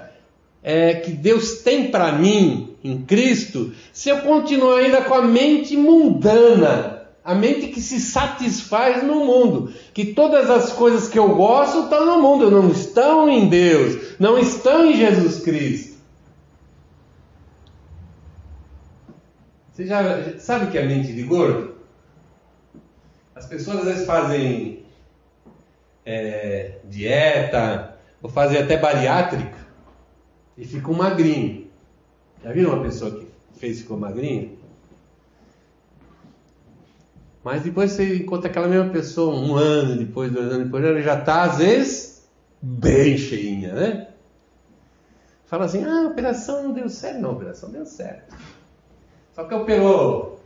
é, 0.62 0.94
que 0.94 1.10
Deus 1.12 1.62
tem 1.62 1.90
para 1.90 2.12
mim 2.12 2.76
em 2.82 3.02
Cristo 3.02 3.72
se 3.92 4.08
eu 4.08 4.20
continuar 4.20 4.78
ainda 4.78 5.02
com 5.02 5.14
a 5.14 5.22
mente 5.22 5.76
mundana, 5.76 7.08
a 7.24 7.34
mente 7.34 7.68
que 7.68 7.80
se 7.80 8.00
satisfaz 8.00 9.02
no 9.02 9.24
mundo, 9.24 9.72
que 9.92 10.06
todas 10.06 10.50
as 10.50 10.72
coisas 10.72 11.08
que 11.08 11.18
eu 11.18 11.34
gosto 11.34 11.84
estão 11.84 12.06
no 12.06 12.22
mundo, 12.22 12.50
não 12.50 12.70
estão 12.70 13.28
em 13.28 13.48
Deus, 13.48 14.14
não 14.18 14.38
estão 14.38 14.86
em 14.86 14.96
Jesus 14.96 15.40
Cristo. 15.42 15.90
Você 19.72 19.86
já 19.86 20.38
sabe 20.38 20.66
o 20.66 20.70
que 20.70 20.78
é 20.78 20.84
mente 20.84 21.12
de 21.12 21.22
gordo? 21.22 21.74
As 23.34 23.46
pessoas 23.46 23.78
às 23.78 23.84
vezes 23.84 24.06
fazem 24.06 24.84
é, 26.04 26.80
dieta, 26.84 27.96
ou 28.22 28.28
fazem 28.28 28.58
até 28.58 28.76
bariátrica, 28.76 29.59
e 30.60 30.64
ficam 30.66 30.92
magrinho. 30.92 31.66
Já 32.44 32.52
viram 32.52 32.74
uma 32.74 32.82
pessoa 32.82 33.10
que 33.10 33.26
fez 33.58 33.78
e 33.78 33.82
ficou 33.82 33.96
magrinha? 33.96 34.50
Mas 37.42 37.62
depois 37.62 37.92
você 37.92 38.16
encontra 38.16 38.50
aquela 38.50 38.68
mesma 38.68 38.90
pessoa 38.90 39.34
um 39.34 39.56
ano 39.56 39.96
depois, 39.96 40.30
dois 40.30 40.46
anos 40.52 40.64
depois, 40.64 40.84
ela 40.84 41.00
já 41.00 41.18
está, 41.18 41.44
às 41.44 41.56
vezes, 41.56 42.28
bem 42.60 43.16
cheinha, 43.16 43.72
né? 43.72 44.08
Fala 45.46 45.64
assim, 45.64 45.82
ah, 45.82 46.02
a 46.04 46.08
operação 46.08 46.64
não 46.64 46.72
deu 46.72 46.90
certo. 46.90 47.20
Não, 47.20 47.30
a 47.30 47.32
operação 47.32 47.70
deu 47.70 47.86
certo. 47.86 48.36
Só 49.34 49.44
que 49.44 49.54
operou 49.54 50.38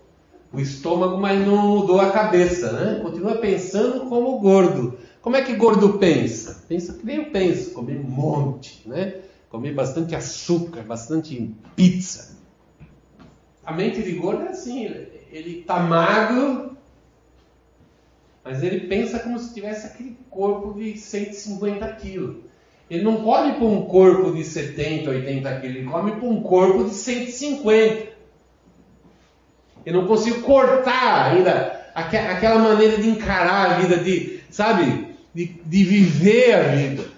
o 0.53 0.61
estômago, 0.61 1.19
mas 1.19 1.45
não 1.45 1.57
mudou 1.57 2.01
a 2.01 2.13
cabeça, 2.13 2.71
né? 2.71 3.01
Continua 3.03 3.39
pensando 3.39 4.09
como 4.09 4.39
gordo. 4.39 4.97
Como 5.21 5.37
é 5.37 5.43
que 5.43 5.57
gordo 5.57 5.99
pensa? 5.99 6.65
Pensa 6.69 6.93
que 6.93 7.05
nem 7.05 7.17
eu 7.17 7.31
penso, 7.33 7.73
comer 7.73 7.99
um 7.99 8.09
monte, 8.09 8.89
né? 8.89 9.25
Comer 9.55 9.73
bastante 9.73 10.17
açúcar, 10.17 10.83
bastante 10.83 11.55
pizza. 11.77 12.37
A 13.65 13.73
mente 13.73 14.03
de 14.03 14.11
gordo 14.15 14.47
é 14.47 14.49
assim, 14.49 14.85
ele 15.31 15.61
está 15.61 15.79
magro, 15.79 16.77
mas 18.43 18.65
ele 18.65 18.89
pensa 18.89 19.21
como 19.21 19.39
se 19.39 19.55
tivesse 19.55 19.87
aquele 19.87 20.19
corpo 20.29 20.77
de 20.77 20.99
150 20.99 21.87
quilos. 21.93 22.39
Ele 22.91 23.05
não 23.05 23.23
come 23.23 23.53
para 23.53 23.65
um 23.65 23.83
corpo 23.83 24.33
de 24.33 24.43
70, 24.43 25.09
80 25.11 25.61
quilos, 25.61 25.77
ele 25.77 25.89
come 25.89 26.11
para 26.17 26.29
um 26.29 26.43
corpo 26.43 26.83
de 26.87 26.91
150. 26.91 28.09
Eu 29.87 29.95
não 29.95 30.09
consigo 30.09 30.43
cortar 30.43 31.31
ainda 31.31 31.93
aquela 31.95 32.59
maneira 32.59 33.01
de 33.01 33.09
encarar 33.09 33.71
a 33.71 33.79
vida, 33.79 33.99
de, 33.99 34.41
sabe, 34.51 35.15
de, 35.33 35.47
de 35.47 35.85
viver 35.85 36.55
a 36.55 36.63
vida. 36.75 37.14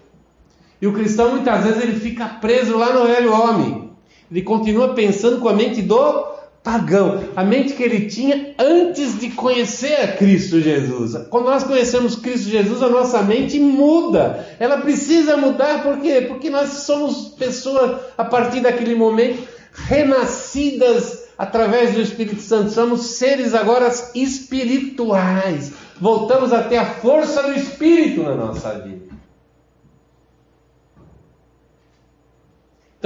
E 0.80 0.86
o 0.86 0.92
cristão 0.92 1.30
muitas 1.30 1.64
vezes 1.64 1.82
ele 1.82 1.98
fica 1.98 2.26
preso 2.26 2.76
lá 2.76 2.92
no 2.92 3.06
velho 3.06 3.32
homem. 3.32 3.90
Ele 4.30 4.42
continua 4.42 4.94
pensando 4.94 5.40
com 5.40 5.48
a 5.48 5.52
mente 5.52 5.80
do 5.82 6.36
pagão, 6.66 7.22
a 7.36 7.44
mente 7.44 7.74
que 7.74 7.82
ele 7.82 8.06
tinha 8.06 8.52
antes 8.58 9.20
de 9.20 9.30
conhecer 9.30 9.94
a 10.00 10.08
Cristo 10.08 10.60
Jesus. 10.60 11.16
Quando 11.30 11.44
nós 11.44 11.62
conhecemos 11.62 12.16
Cristo 12.16 12.48
Jesus, 12.48 12.82
a 12.82 12.88
nossa 12.88 13.22
mente 13.22 13.56
muda. 13.60 14.44
Ela 14.58 14.78
precisa 14.78 15.36
mudar 15.36 15.84
por 15.84 15.98
quê? 16.00 16.22
Porque 16.26 16.50
nós 16.50 16.70
somos 16.70 17.28
pessoas 17.38 18.00
a 18.18 18.24
partir 18.24 18.60
daquele 18.60 18.96
momento 18.96 19.46
renascidas 19.72 21.26
através 21.38 21.94
do 21.94 22.00
Espírito 22.00 22.40
Santo. 22.40 22.72
Somos 22.72 23.06
seres 23.10 23.54
agora 23.54 23.88
espirituais. 24.14 25.72
Voltamos 26.00 26.52
a 26.52 26.64
ter 26.64 26.78
a 26.78 26.86
força 26.86 27.44
do 27.44 27.52
Espírito 27.52 28.24
na 28.24 28.34
nossa 28.34 28.70
vida. 28.80 29.15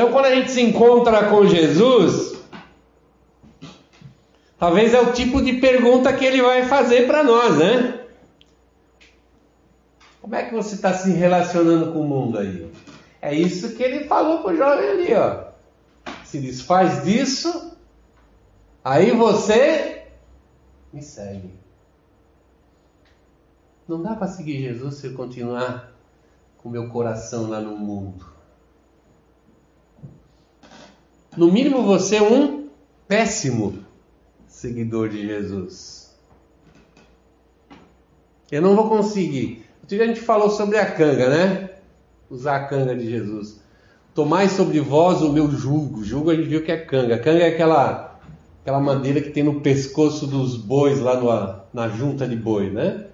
Então, 0.00 0.12
quando 0.12 0.24
a 0.24 0.34
gente 0.34 0.50
se 0.50 0.62
encontra 0.62 1.28
com 1.28 1.46
Jesus, 1.46 2.40
talvez 4.58 4.94
é 4.94 5.00
o 5.02 5.12
tipo 5.12 5.42
de 5.42 5.60
pergunta 5.60 6.10
que 6.10 6.24
ele 6.24 6.40
vai 6.40 6.64
fazer 6.64 7.06
para 7.06 7.22
nós, 7.22 7.58
né? 7.58 8.00
Como 10.22 10.34
é 10.34 10.44
que 10.44 10.54
você 10.54 10.74
está 10.74 10.94
se 10.94 11.10
relacionando 11.10 11.92
com 11.92 12.00
o 12.00 12.08
mundo 12.08 12.38
aí? 12.38 12.72
É 13.20 13.34
isso 13.34 13.76
que 13.76 13.82
ele 13.82 14.04
falou 14.06 14.38
para 14.38 14.54
o 14.54 14.56
jovem 14.56 14.88
ali, 14.88 15.12
ó. 15.12 15.50
Se 16.24 16.40
desfaz 16.40 17.04
disso 17.04 17.76
Aí 18.82 19.10
você 19.10 20.06
me 20.90 21.02
segue. 21.02 21.52
Não 23.86 24.00
dá 24.02 24.14
para 24.14 24.28
seguir 24.28 24.62
Jesus 24.62 24.94
se 24.94 25.08
eu 25.08 25.14
continuar 25.14 25.92
com 26.56 26.70
meu 26.70 26.88
coração 26.88 27.50
lá 27.50 27.60
no 27.60 27.76
mundo. 27.76 28.30
No 31.37 31.51
mínimo 31.51 31.83
você 31.83 32.16
é 32.16 32.23
um 32.23 32.69
péssimo 33.07 33.85
seguidor 34.49 35.09
de 35.09 35.27
Jesus. 35.27 36.19
Eu 38.51 38.61
não 38.61 38.75
vou 38.75 38.88
conseguir. 38.88 39.64
Outro 39.81 39.97
dia 39.97 40.05
a 40.05 40.09
gente 40.09 40.21
falou 40.21 40.51
sobre 40.51 40.77
a 40.77 40.90
canga, 40.90 41.29
né? 41.29 41.71
Usar 42.29 42.57
a 42.57 42.64
canga 42.66 42.97
de 42.97 43.09
Jesus. 43.09 43.61
Tomai 44.12 44.49
sobre 44.49 44.81
vós 44.81 45.23
o 45.23 45.33
meu 45.33 45.49
jugo. 45.51 46.03
Jugo 46.03 46.31
a 46.31 46.35
gente 46.35 46.49
viu 46.49 46.64
que 46.64 46.73
é 46.73 46.77
canga. 46.77 47.19
Canga 47.19 47.45
é 47.45 47.49
aquela 47.49 48.19
aquela 48.62 48.81
madeira 48.81 49.21
que 49.21 49.31
tem 49.31 49.43
no 49.43 49.61
pescoço 49.61 50.27
dos 50.27 50.57
bois 50.57 51.01
lá 51.01 51.16
no, 51.16 51.61
na 51.73 51.88
junta 51.88 52.27
de 52.27 52.37
boi, 52.37 52.71
né? 52.71 53.07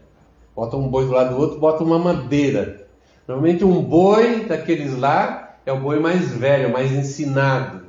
Bota 0.54 0.76
um 0.76 0.88
boi 0.88 1.04
do 1.04 1.12
lado 1.12 1.34
do 1.34 1.40
outro, 1.40 1.60
bota 1.60 1.84
uma 1.84 1.98
madeira. 1.98 2.88
Normalmente 3.28 3.62
um 3.62 3.82
boi 3.82 4.46
daqueles 4.46 4.98
lá 4.98 5.58
é 5.66 5.72
o 5.72 5.80
boi 5.80 6.00
mais 6.00 6.32
velho, 6.32 6.72
mais 6.72 6.90
ensinado. 6.92 7.85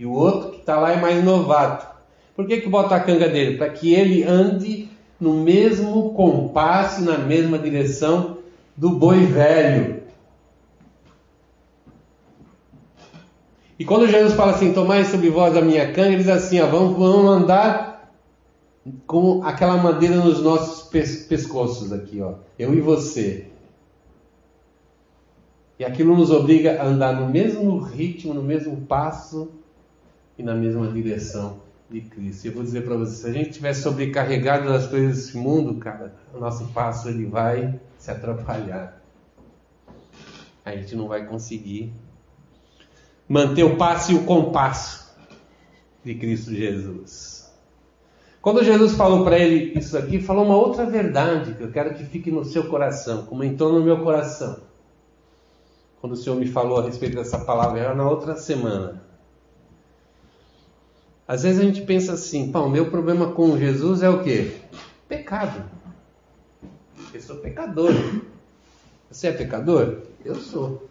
E 0.00 0.06
o 0.06 0.12
outro 0.12 0.52
que 0.52 0.60
está 0.60 0.80
lá 0.80 0.92
é 0.92 0.96
mais 0.98 1.22
novato. 1.22 1.86
Por 2.34 2.46
que, 2.46 2.62
que 2.62 2.70
bota 2.70 2.94
a 2.94 3.00
canga 3.00 3.28
dele? 3.28 3.58
Para 3.58 3.68
que 3.68 3.92
ele 3.92 4.24
ande 4.24 4.88
no 5.20 5.34
mesmo 5.34 6.14
compasso, 6.14 7.02
na 7.02 7.18
mesma 7.18 7.58
direção 7.58 8.38
do 8.74 8.92
boi 8.92 9.26
velho. 9.26 10.04
E 13.78 13.84
quando 13.84 14.08
Jesus 14.08 14.32
fala 14.32 14.52
assim, 14.52 14.72
tomai 14.72 15.04
sobre 15.04 15.28
vós 15.28 15.54
a 15.54 15.60
minha 15.60 15.92
canga, 15.92 16.08
ele 16.08 16.16
diz 16.16 16.30
assim, 16.30 16.58
ó, 16.62 16.66
vamos, 16.66 16.96
vamos 16.96 17.30
andar 17.30 18.10
com 19.06 19.44
aquela 19.44 19.76
madeira 19.76 20.16
nos 20.16 20.42
nossos 20.42 20.88
pescoços 21.28 21.92
aqui, 21.92 22.22
ó, 22.22 22.36
eu 22.58 22.72
e 22.72 22.80
você. 22.80 23.48
E 25.78 25.84
aquilo 25.84 26.16
nos 26.16 26.30
obriga 26.30 26.80
a 26.80 26.86
andar 26.86 27.20
no 27.20 27.28
mesmo 27.28 27.78
ritmo, 27.80 28.32
no 28.32 28.42
mesmo 28.42 28.78
passo 28.86 29.59
e 30.40 30.42
na 30.42 30.54
mesma 30.54 30.88
direção 30.88 31.60
de 31.88 32.00
Cristo. 32.00 32.46
Eu 32.46 32.52
vou 32.52 32.62
dizer 32.62 32.84
para 32.84 32.96
você, 32.96 33.14
se 33.14 33.26
a 33.28 33.32
gente 33.32 33.50
estiver 33.50 33.74
sobrecarregado 33.74 34.68
das 34.68 34.86
coisas 34.86 35.16
desse 35.16 35.36
mundo, 35.36 35.74
cara, 35.74 36.14
o 36.34 36.38
nosso 36.38 36.66
passo 36.68 37.08
ele 37.08 37.26
vai 37.26 37.78
se 37.98 38.10
atrapalhar. 38.10 39.00
A 40.64 40.74
gente 40.74 40.96
não 40.96 41.08
vai 41.08 41.26
conseguir 41.26 41.92
manter 43.28 43.64
o 43.64 43.76
passo 43.76 44.12
e 44.12 44.14
o 44.14 44.24
compasso 44.24 45.14
de 46.02 46.14
Cristo 46.14 46.54
Jesus. 46.54 47.52
Quando 48.40 48.64
Jesus 48.64 48.94
falou 48.94 49.22
para 49.22 49.38
ele 49.38 49.78
isso 49.78 49.98
aqui, 49.98 50.18
falou 50.18 50.46
uma 50.46 50.56
outra 50.56 50.86
verdade 50.86 51.54
que 51.54 51.62
eu 51.62 51.70
quero 51.70 51.94
que 51.94 52.04
fique 52.04 52.30
no 52.30 52.44
seu 52.44 52.68
coração, 52.68 53.26
como 53.26 53.44
entrou 53.44 53.72
no 53.72 53.84
meu 53.84 54.02
coração. 54.02 54.60
Quando 56.00 56.12
o 56.14 56.16
Senhor 56.16 56.36
me 56.36 56.46
falou 56.46 56.78
a 56.78 56.84
respeito 56.84 57.16
dessa 57.16 57.38
palavra, 57.44 57.80
era 57.80 57.94
na 57.94 58.08
outra 58.08 58.34
semana. 58.36 59.09
Às 61.30 61.44
vezes 61.44 61.60
a 61.60 61.62
gente 61.62 61.82
pensa 61.82 62.14
assim, 62.14 62.50
pá, 62.50 62.58
o 62.58 62.68
meu 62.68 62.90
problema 62.90 63.30
com 63.30 63.56
Jesus 63.56 64.02
é 64.02 64.10
o 64.10 64.20
quê? 64.20 64.50
Pecado. 65.08 65.62
Eu 67.14 67.20
sou 67.20 67.36
pecador. 67.36 67.92
Você 69.08 69.28
é 69.28 69.32
pecador? 69.32 69.98
Eu 70.24 70.34
sou. 70.34 70.90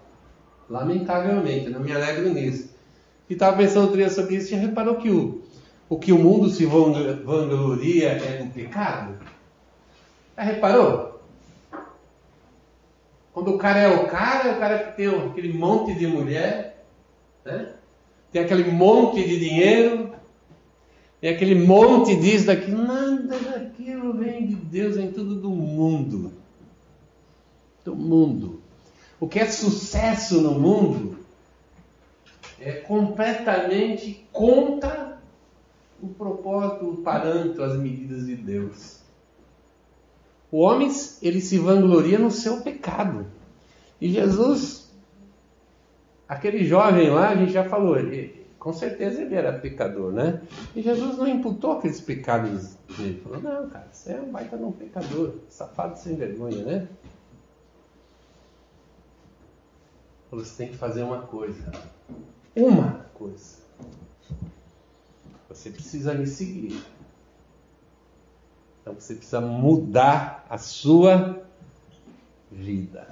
Lamentavelmente, 0.69 1.69
não 1.69 1.81
me 1.81 1.91
alegro 1.91 2.33
nisso. 2.33 2.73
E 3.29 3.33
estava 3.33 3.57
pensando 3.57 3.81
outro 3.81 3.97
dia 3.97 4.09
sobre 4.09 4.35
isso, 4.35 4.51
já 4.51 4.55
reparou 4.55 4.95
que 4.95 5.09
o, 5.09 5.41
o 5.89 5.99
que 5.99 6.13
o 6.13 6.17
mundo 6.17 6.49
se 6.49 6.65
vangloria 6.65 8.11
é 8.11 8.41
do 8.41 8.49
pecado? 8.53 9.17
Já 10.37 10.43
reparou? 10.43 11.21
Quando 13.33 13.55
o 13.55 13.57
cara 13.57 13.79
é 13.79 13.89
o 13.89 14.07
cara, 14.07 14.53
o 14.53 14.57
cara 14.57 14.79
que 14.85 14.95
tem 14.95 15.07
aquele 15.07 15.51
monte 15.51 15.93
de 15.95 16.07
mulher, 16.07 16.85
né? 17.43 17.73
tem 18.31 18.41
aquele 18.41 18.71
monte 18.71 19.21
de 19.27 19.37
dinheiro, 19.37 20.08
tem 21.19 21.31
aquele 21.31 21.55
monte 21.55 22.15
disso, 22.15 22.45
daquilo, 22.45 22.81
nada 22.81 23.37
daquilo 23.37 24.13
vem 24.13 24.45
de 24.47 24.55
Deus, 24.55 24.95
vem 24.95 25.11
tudo 25.11 25.35
do 25.35 25.49
mundo. 25.49 26.31
Do 27.83 27.95
mundo. 27.95 28.61
O 29.19 29.27
que 29.27 29.39
é 29.39 29.45
sucesso 29.45 30.41
no 30.41 30.57
mundo 30.57 31.19
é 32.57 32.71
completamente 32.71 34.25
contra 34.31 35.19
o 36.01 36.07
propósito, 36.07 36.89
o 36.89 36.97
parâmetro, 36.97 37.63
as 37.63 37.77
medidas 37.77 38.25
de 38.25 38.35
Deus. 38.35 38.99
O 40.49 40.59
homem, 40.59 40.89
ele 41.21 41.41
se 41.41 41.57
vangloria 41.57 42.17
no 42.17 42.31
seu 42.31 42.61
pecado. 42.61 43.27
E 43.99 44.09
Jesus, 44.09 44.89
aquele 46.27 46.63
jovem 46.63 47.09
lá, 47.09 47.29
a 47.29 47.35
gente 47.35 47.51
já 47.51 47.65
falou, 47.65 47.97
ele, 47.97 48.38
com 48.59 48.73
certeza 48.73 49.21
ele 49.21 49.35
era 49.35 49.57
pecador, 49.57 50.11
né? 50.11 50.41
E 50.75 50.81
Jesus 50.81 51.17
não 51.17 51.27
imputou 51.27 51.71
aqueles 51.71 52.01
pecados 52.01 52.77
nele. 52.97 53.21
Falou, 53.21 53.41
não, 53.41 53.69
cara, 53.69 53.87
você 53.89 54.11
é 54.11 54.21
um 54.21 54.31
baita 54.31 54.57
um 54.57 54.71
pecador, 54.71 55.35
safado 55.47 55.97
sem 55.97 56.15
vergonha, 56.15 56.63
né? 56.65 56.87
Falou, 60.29 60.43
você 60.43 60.57
tem 60.57 60.71
que 60.73 60.77
fazer 60.77 61.03
uma 61.03 61.21
coisa. 61.21 61.71
Uma 62.53 63.05
coisa. 63.13 63.59
Você 65.47 65.69
precisa 65.71 66.13
me 66.13 66.27
seguir. 66.27 66.83
Então 68.81 68.93
você 68.93 69.15
precisa 69.15 69.39
mudar 69.39 70.45
a 70.49 70.57
sua 70.57 71.41
vida. 72.51 73.07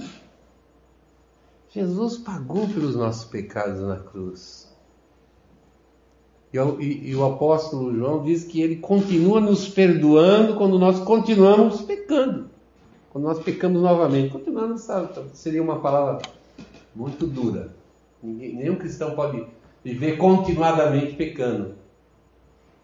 Jesus 1.69 2.17
pagou 2.17 2.67
pelos 2.67 2.95
nossos 2.95 3.25
pecados 3.25 3.81
na 3.81 3.97
cruz. 3.97 4.76
E, 6.57 6.83
e, 6.83 7.09
e, 7.11 7.15
o 7.15 7.23
apóstolo 7.23 7.95
João 7.95 8.23
diz 8.23 8.43
que 8.43 8.61
ele 8.61 8.77
continua 8.77 9.39
nos 9.39 9.69
perdoando 9.69 10.55
quando 10.55 10.79
nós 10.79 10.99
continuamos 10.99 11.81
pecando. 11.81 12.49
Quando 13.11 13.25
nós 13.25 13.39
pecamos 13.39 13.81
novamente. 13.81 14.31
Continuamos, 14.31 14.81
sabe, 14.81 15.09
seria 15.33 15.61
uma 15.61 15.79
palavra 15.79 16.21
muito 16.95 17.27
dura. 17.27 17.75
Ninguém, 18.21 18.55
nenhum 18.55 18.75
cristão 18.75 19.11
pode 19.11 19.45
viver 19.83 20.17
continuadamente 20.17 21.15
pecando. 21.15 21.75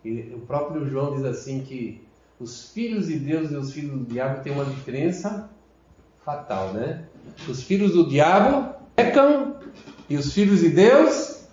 E 0.06 0.34
o 0.36 0.40
próprio 0.40 0.88
João 0.88 1.16
diz 1.16 1.26
assim 1.26 1.62
que 1.62 2.02
os 2.40 2.70
filhos 2.70 3.08
de 3.08 3.18
Deus 3.18 3.52
e 3.52 3.56
os 3.56 3.74
filhos 3.74 3.98
do 4.00 4.06
diabo 4.06 4.44
têm 4.44 4.54
uma 4.54 4.66
diferença 4.66 5.50
fatal, 6.24 6.74
né? 6.74 7.06
Os 7.48 7.64
filhos 7.64 7.94
do 7.94 8.08
diabo 8.08 8.76
pecam 8.96 9.56
e 10.10 10.16
os 10.16 10.34
filhos 10.34 10.60
de 10.60 10.70
Deus 10.70 11.48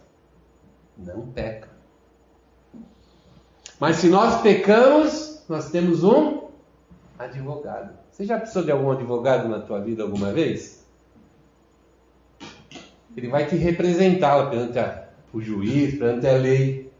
não 0.98 1.22
pecam. 1.28 1.69
Mas 3.80 3.96
se 3.96 4.10
nós 4.10 4.42
pecamos, 4.42 5.42
nós 5.48 5.70
temos 5.70 6.04
um 6.04 6.48
advogado. 7.18 7.98
Você 8.12 8.26
já 8.26 8.38
precisou 8.38 8.62
de 8.62 8.70
algum 8.70 8.90
advogado 8.90 9.48
na 9.48 9.60
tua 9.60 9.80
vida 9.80 10.02
alguma 10.02 10.30
vez? 10.32 10.86
Ele 13.16 13.28
vai 13.28 13.46
te 13.46 13.56
representar 13.56 14.50
perante 14.50 14.78
a, 14.78 15.08
o 15.32 15.40
juiz, 15.40 15.98
perante 15.98 16.26
a 16.26 16.32
lei. 16.32 16.92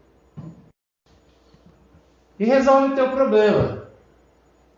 E 2.39 2.45
resolve 2.45 2.93
o 2.93 2.95
teu 2.95 3.11
problema. 3.11 3.87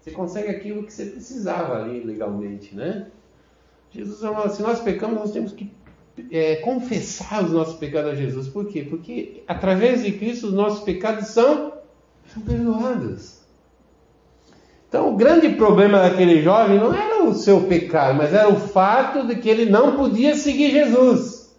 Você 0.01 0.11
consegue 0.11 0.49
aquilo 0.49 0.83
que 0.83 0.91
você 0.91 1.05
precisava 1.05 1.81
ali 1.81 2.03
legalmente, 2.03 2.75
né? 2.75 3.07
Jesus 3.91 4.19
falou, 4.19 4.49
se 4.49 4.61
nós 4.61 4.81
pecamos, 4.81 5.19
nós 5.19 5.31
temos 5.31 5.53
que 5.53 5.71
é, 6.29 6.57
confessar 6.57 7.45
os 7.45 7.51
nossos 7.51 7.75
pecados 7.75 8.11
a 8.11 8.15
Jesus. 8.15 8.49
Por 8.49 8.67
quê? 8.67 8.83
Porque 8.83 9.43
através 9.47 10.03
de 10.03 10.11
Cristo 10.11 10.47
os 10.47 10.53
nossos 10.53 10.83
pecados 10.83 11.27
são, 11.27 11.72
são 12.33 12.43
perdoados. 12.43 13.41
Então 14.89 15.09
o 15.09 15.15
grande 15.15 15.49
problema 15.49 15.99
daquele 15.99 16.41
jovem 16.41 16.79
não 16.79 16.93
era 16.93 17.23
o 17.23 17.33
seu 17.33 17.61
pecado, 17.61 18.15
mas 18.15 18.33
era 18.33 18.49
o 18.49 18.55
fato 18.55 19.25
de 19.25 19.35
que 19.35 19.49
ele 19.49 19.65
não 19.65 19.95
podia 19.95 20.35
seguir 20.35 20.71
Jesus. 20.71 21.55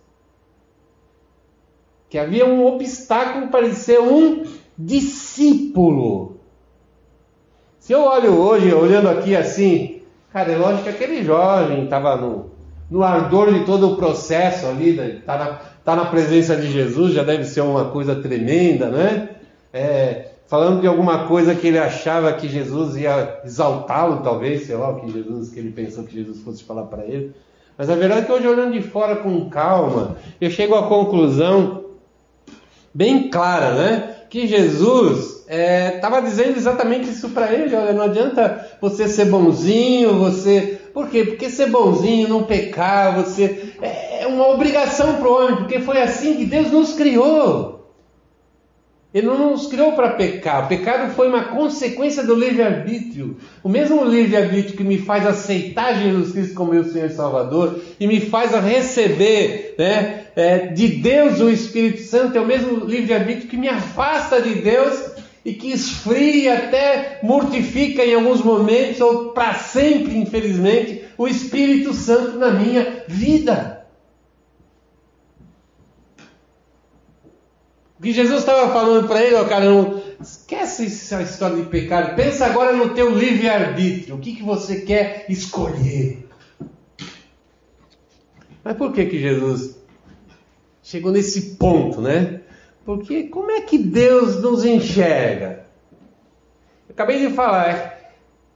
Que 2.08 2.18
havia 2.18 2.46
um 2.46 2.64
obstáculo 2.64 3.48
para 3.48 3.64
ele 3.66 3.74
ser 3.74 4.00
um 4.00 4.44
discípulo. 4.78 6.36
Se 7.78 7.92
eu 7.92 8.02
olho 8.02 8.38
hoje, 8.38 8.72
olhando 8.72 9.08
aqui 9.08 9.34
assim, 9.34 9.94
Cara, 10.34 10.50
é 10.50 10.56
lógico 10.56 10.82
que 10.82 10.88
aquele 10.88 11.22
jovem 11.22 11.84
estava 11.84 12.16
no, 12.16 12.50
no 12.90 13.04
ardor 13.04 13.54
de 13.54 13.64
todo 13.64 13.92
o 13.92 13.96
processo 13.96 14.66
ali, 14.66 14.98
está 14.98 15.38
né? 15.38 15.44
na, 15.44 15.58
tá 15.84 15.94
na 15.94 16.06
presença 16.06 16.56
de 16.56 16.72
Jesus, 16.72 17.14
já 17.14 17.22
deve 17.22 17.44
ser 17.44 17.60
uma 17.60 17.84
coisa 17.92 18.16
tremenda, 18.16 18.90
né? 18.90 19.28
É, 19.72 20.30
falando 20.46 20.80
de 20.80 20.86
alguma 20.86 21.26
coisa 21.26 21.54
que 21.54 21.66
ele 21.66 21.78
achava 21.78 22.32
que 22.32 22.48
Jesus 22.48 22.96
ia 22.96 23.40
exaltá-lo, 23.44 24.22
talvez, 24.22 24.66
sei 24.66 24.76
lá 24.76 24.90
o 24.90 25.00
que 25.00 25.10
Jesus, 25.10 25.50
que 25.50 25.58
ele 25.58 25.72
pensou 25.72 26.04
que 26.04 26.14
Jesus 26.14 26.40
fosse 26.40 26.64
falar 26.64 26.84
para 26.84 27.04
ele. 27.04 27.34
Mas 27.76 27.90
a 27.90 27.96
verdade 27.96 28.20
é 28.20 28.24
que 28.24 28.32
hoje 28.32 28.46
olhando 28.46 28.72
de 28.72 28.82
fora 28.82 29.16
com 29.16 29.48
calma, 29.48 30.16
eu 30.40 30.50
chego 30.50 30.74
à 30.74 30.86
conclusão 30.86 31.84
bem 32.92 33.28
clara, 33.28 33.74
né? 33.74 34.16
Que 34.30 34.46
Jesus 34.46 35.44
estava 35.48 36.18
é, 36.18 36.22
dizendo 36.22 36.56
exatamente 36.56 37.08
isso 37.08 37.30
para 37.30 37.52
ele. 37.52 37.74
Olha, 37.74 37.92
não 37.92 38.02
adianta 38.02 38.68
você 38.80 39.08
ser 39.08 39.26
bonzinho, 39.26 40.18
você. 40.18 40.80
Por 40.92 41.08
quê? 41.08 41.24
Porque 41.24 41.50
ser 41.50 41.70
bonzinho, 41.70 42.28
não 42.28 42.44
pecar, 42.44 43.16
você. 43.16 43.74
É, 43.82 44.22
é 44.22 44.26
uma 44.26 44.48
obrigação 44.48 45.16
para 45.16 45.28
o 45.28 45.32
homem, 45.32 45.56
porque 45.56 45.80
foi 45.80 46.00
assim 46.00 46.36
que 46.36 46.44
Deus 46.44 46.70
nos 46.70 46.92
criou. 46.92 47.73
Ele 49.14 49.28
não 49.28 49.52
nos 49.52 49.68
criou 49.68 49.92
para 49.92 50.10
pecar. 50.10 50.64
O 50.64 50.68
pecado 50.68 51.14
foi 51.14 51.28
uma 51.28 51.44
consequência 51.44 52.24
do 52.24 52.34
livre-arbítrio. 52.34 53.36
O 53.62 53.68
mesmo 53.68 54.04
livre-arbítrio 54.04 54.76
que 54.76 54.82
me 54.82 54.98
faz 54.98 55.24
aceitar 55.24 56.02
Jesus 56.02 56.32
Cristo 56.32 56.54
como 56.54 56.72
meu 56.72 56.82
Senhor 56.82 57.06
e 57.06 57.14
Salvador 57.14 57.80
e 58.00 58.08
me 58.08 58.18
faz 58.18 58.50
receber 58.50 59.76
né, 59.78 60.24
é, 60.34 60.66
de 60.66 60.88
Deus 60.88 61.38
o 61.40 61.48
Espírito 61.48 62.02
Santo 62.02 62.36
é 62.36 62.40
o 62.40 62.46
mesmo 62.46 62.84
livre-arbítrio 62.84 63.48
que 63.48 63.56
me 63.56 63.68
afasta 63.68 64.42
de 64.42 64.56
Deus 64.56 65.14
e 65.44 65.52
que 65.52 65.70
esfria, 65.70 66.54
até 66.54 67.20
mortifica 67.22 68.04
em 68.04 68.14
alguns 68.14 68.42
momentos, 68.42 69.00
ou 69.00 69.28
para 69.32 69.54
sempre, 69.54 70.16
infelizmente, 70.16 71.04
o 71.18 71.28
Espírito 71.28 71.92
Santo 71.92 72.38
na 72.38 72.50
minha 72.50 73.04
vida. 73.06 73.83
O 77.98 78.02
que 78.02 78.12
Jesus 78.12 78.40
estava 78.40 78.72
falando 78.72 79.06
para 79.06 79.22
ele, 79.22 79.36
ó, 79.36 79.44
cara, 79.44 79.66
não, 79.66 80.02
esquece 80.20 80.86
essa 80.86 81.22
história 81.22 81.56
de 81.56 81.68
pecado, 81.68 82.16
pensa 82.16 82.46
agora 82.46 82.72
no 82.72 82.92
teu 82.94 83.10
livre-arbítrio, 83.10 84.16
o 84.16 84.18
que, 84.18 84.34
que 84.34 84.42
você 84.42 84.80
quer 84.80 85.26
escolher. 85.28 86.26
Mas 88.64 88.76
por 88.76 88.92
que 88.92 89.06
que 89.06 89.20
Jesus 89.20 89.78
chegou 90.82 91.12
nesse 91.12 91.56
ponto, 91.56 92.00
né? 92.00 92.40
Porque 92.84 93.24
como 93.24 93.50
é 93.50 93.60
que 93.60 93.78
Deus 93.78 94.42
nos 94.42 94.64
enxerga? 94.64 95.66
Eu 96.88 96.92
acabei 96.92 97.26
de 97.26 97.32
falar, 97.32 97.70
é, 97.70 98.10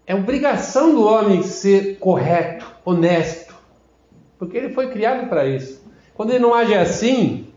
é 0.07 0.15
obrigação 0.15 0.95
do 0.95 1.05
homem 1.05 1.43
ser 1.43 1.99
correto, 1.99 2.67
honesto, 2.85 3.55
porque 4.39 4.57
ele 4.57 4.71
foi 4.71 4.91
criado 4.91 5.29
para 5.29 5.47
isso. 5.47 5.83
Quando 6.15 6.31
ele 6.31 6.41
não 6.41 6.55
age 6.55 6.75
assim, 6.75 7.48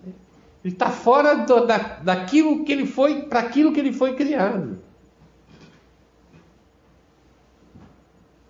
ele 0.64 0.74
está 0.74 0.90
fora 0.90 1.36
do, 1.36 1.66
da, 1.66 1.78
daquilo 1.78 2.64
que 2.64 2.72
ele 2.72 2.86
foi, 2.86 3.24
para 3.24 3.40
aquilo 3.40 3.74
que 3.74 3.80
ele 3.80 3.92
foi 3.92 4.16
criado. 4.16 4.80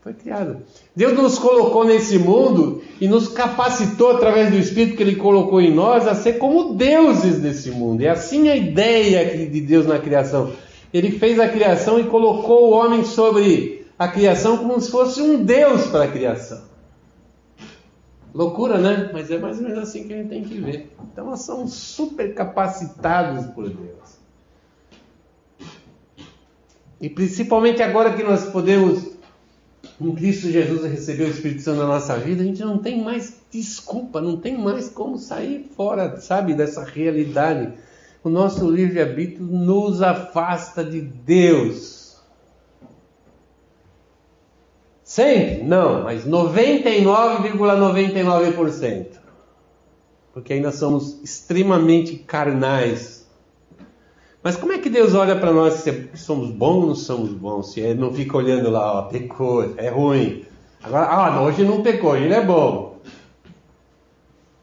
Foi 0.01 0.13
criado. 0.13 0.63
Deus 0.95 1.13
nos 1.13 1.37
colocou 1.37 1.85
nesse 1.85 2.17
mundo 2.17 2.81
e 2.99 3.07
nos 3.07 3.27
capacitou 3.27 4.11
através 4.11 4.49
do 4.49 4.57
Espírito 4.57 4.97
que 4.97 5.03
Ele 5.03 5.15
colocou 5.15 5.61
em 5.61 5.71
nós 5.71 6.07
a 6.07 6.15
ser 6.15 6.39
como 6.39 6.73
deuses 6.73 7.39
desse 7.39 7.69
mundo. 7.69 8.01
É 8.01 8.09
assim 8.09 8.49
a 8.49 8.55
ideia 8.55 9.47
de 9.47 9.61
Deus 9.61 9.85
na 9.85 9.99
criação. 9.99 10.53
Ele 10.91 11.11
fez 11.11 11.39
a 11.39 11.47
criação 11.47 11.99
e 11.99 12.05
colocou 12.05 12.69
o 12.69 12.71
homem 12.71 13.05
sobre 13.05 13.85
a 13.97 14.07
criação 14.07 14.57
como 14.57 14.81
se 14.81 14.89
fosse 14.89 15.21
um 15.21 15.43
Deus 15.43 15.85
para 15.85 16.05
a 16.05 16.11
criação. 16.11 16.70
Loucura, 18.33 18.77
né? 18.77 19.09
Mas 19.11 19.29
é 19.29 19.37
mais 19.37 19.57
ou 19.57 19.63
menos 19.63 19.79
assim 19.79 20.07
que 20.07 20.13
a 20.13 20.17
gente 20.17 20.29
tem 20.29 20.43
que 20.43 20.59
ver. 20.59 20.95
Então 21.11 21.25
nós 21.25 21.41
somos 21.41 21.73
super 21.73 22.33
capacitados 22.33 23.45
por 23.47 23.69
Deus. 23.69 24.21
E 26.99 27.09
principalmente 27.09 27.81
agora 27.81 28.13
que 28.13 28.23
nós 28.23 28.45
podemos 28.45 29.11
com 30.01 30.15
Cristo 30.15 30.49
Jesus 30.49 30.83
recebeu 30.83 31.27
o 31.27 31.29
Espírito 31.29 31.61
Santo 31.61 31.79
na 31.79 31.87
nossa 31.87 32.17
vida, 32.17 32.41
a 32.41 32.45
gente 32.45 32.61
não 32.61 32.79
tem 32.79 33.03
mais 33.03 33.37
desculpa, 33.51 34.19
não 34.19 34.35
tem 34.35 34.57
mais 34.57 34.89
como 34.89 35.17
sair 35.17 35.69
fora, 35.75 36.19
sabe, 36.19 36.55
dessa 36.55 36.83
realidade. 36.83 37.73
O 38.23 38.29
nosso 38.29 38.69
livre-arbítrio 38.69 39.45
nos 39.45 40.01
afasta 40.01 40.83
de 40.83 41.01
Deus. 41.01 42.00
Sempre? 45.11 45.63
Não, 45.63 46.03
mas 46.03 46.25
99,99%. 46.25 47.57
,99%. 47.57 49.07
Porque 50.33 50.53
ainda 50.53 50.71
somos 50.71 51.21
extremamente 51.21 52.15
carnais 52.15 53.21
mas 54.43 54.55
como 54.55 54.71
é 54.73 54.79
que 54.79 54.89
Deus 54.89 55.13
olha 55.13 55.35
para 55.35 55.53
nós 55.53 55.75
se 55.75 56.09
somos 56.15 56.49
bons 56.49 56.75
ou 56.75 56.87
não 56.87 56.95
somos 56.95 57.31
bons? 57.31 57.73
Se 57.73 57.79
ele 57.79 57.99
não 57.99 58.11
fica 58.11 58.35
olhando 58.37 58.71
lá, 58.71 58.99
ó, 58.99 59.01
pecou, 59.03 59.75
é 59.77 59.89
ruim. 59.89 60.45
Agora, 60.81 61.05
ah, 61.05 61.41
hoje 61.43 61.63
não 61.63 61.83
pecou, 61.83 62.17
ele 62.17 62.33
é 62.33 62.43
bom. 62.43 62.99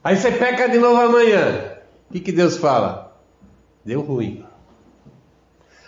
Aí 0.02 0.16
você 0.16 0.32
peca 0.32 0.68
de 0.68 0.78
novo 0.78 1.00
amanhã. 1.00 1.76
O 2.11 2.12
que, 2.12 2.20
que 2.20 2.32
Deus 2.32 2.56
fala? 2.56 3.16
Deu 3.84 4.00
ruim. 4.00 4.44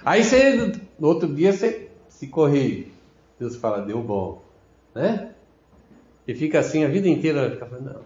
Aí 0.05 0.23
você, 0.23 0.73
no 0.99 1.09
outro 1.09 1.27
dia 1.35 1.53
você 1.53 1.91
se 2.09 2.29
corrige. 2.29 2.93
Deus 3.41 3.57
fala, 3.57 3.81
deu 3.81 4.01
bom. 4.01 4.41
Né? 4.95 5.31
E 6.27 6.35
fica 6.35 6.59
assim 6.59 6.85
a 6.85 6.89
vida 6.89 7.09
inteira, 7.09 7.51
fica 7.51 7.67
falando, 7.67 7.87
não. 7.87 8.01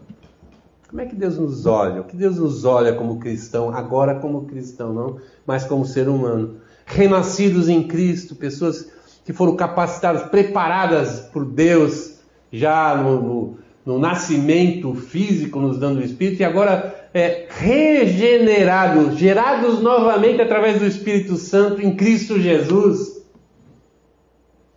Como 0.88 1.03
é 1.03 1.07
que 1.07 1.16
Deus 1.16 1.37
nos 1.38 1.66
olha? 1.66 2.03
O 2.03 2.05
que 2.05 2.16
Deus 2.16 2.38
nos 2.38 2.64
olha 2.64 2.94
como 2.94 3.18
cristão, 3.18 3.75
agora 3.75 4.14
como 4.14 4.44
cristão, 4.44 4.92
não, 4.92 5.18
mas 5.44 5.64
como 5.64 5.85
ser 5.85 6.09
humano. 6.09 6.59
Renascidos 6.87 7.68
em 7.68 7.83
Cristo, 7.83 8.37
pessoas 8.37 8.92
que 9.25 9.33
foram 9.33 9.57
capacitadas, 9.57 10.23
preparadas 10.29 11.20
por 11.33 11.44
Deus 11.44 12.20
já 12.53 12.97
no, 12.97 13.20
no, 13.20 13.59
no 13.85 13.99
nascimento 13.99 14.94
físico, 14.94 15.59
nos 15.59 15.79
dando 15.79 15.99
o 15.99 16.05
Espírito, 16.05 16.42
e 16.42 16.44
agora 16.44 17.09
é, 17.12 17.47
regenerados, 17.49 19.16
gerados 19.16 19.81
novamente 19.81 20.40
através 20.40 20.79
do 20.79 20.87
Espírito 20.87 21.37
Santo 21.37 21.83
em 21.83 21.97
Cristo 21.97 22.40
Jesus. 22.40 23.13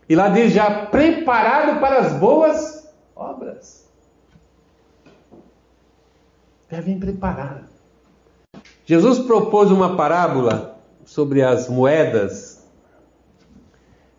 E 0.09 0.15
lá 0.15 0.29
diz 0.29 0.53
já 0.53 0.85
preparado 0.87 1.79
para 1.79 1.99
as 1.99 2.13
boas 2.13 2.89
obras. 3.15 3.87
Devem 6.69 6.99
preparar. 6.99 7.67
Jesus 8.85 9.19
propôs 9.19 9.69
uma 9.69 9.97
parábola 9.97 10.79
sobre 11.05 11.41
as 11.41 11.69
moedas, 11.69 12.65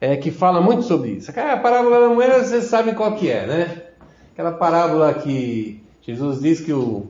é, 0.00 0.16
que 0.16 0.30
fala 0.30 0.60
muito 0.60 0.82
sobre 0.82 1.12
isso. 1.12 1.30
A 1.30 1.56
parábola 1.56 2.00
da 2.00 2.08
moeda, 2.08 2.44
vocês 2.44 2.64
sabem 2.64 2.94
qual 2.94 3.14
que 3.14 3.30
é, 3.30 3.46
né? 3.46 3.82
Aquela 4.32 4.52
parábola 4.52 5.12
que 5.14 5.82
Jesus 6.02 6.40
diz 6.40 6.60
que 6.60 6.72
o, 6.72 7.06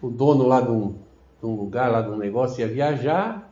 o 0.00 0.08
dono 0.10 0.46
lá 0.46 0.60
de 0.60 0.70
um, 0.70 0.94
de 1.40 1.46
um 1.46 1.54
lugar, 1.54 1.90
lá 1.90 2.02
de 2.02 2.10
um 2.10 2.16
negócio, 2.16 2.60
ia 2.60 2.68
viajar, 2.68 3.50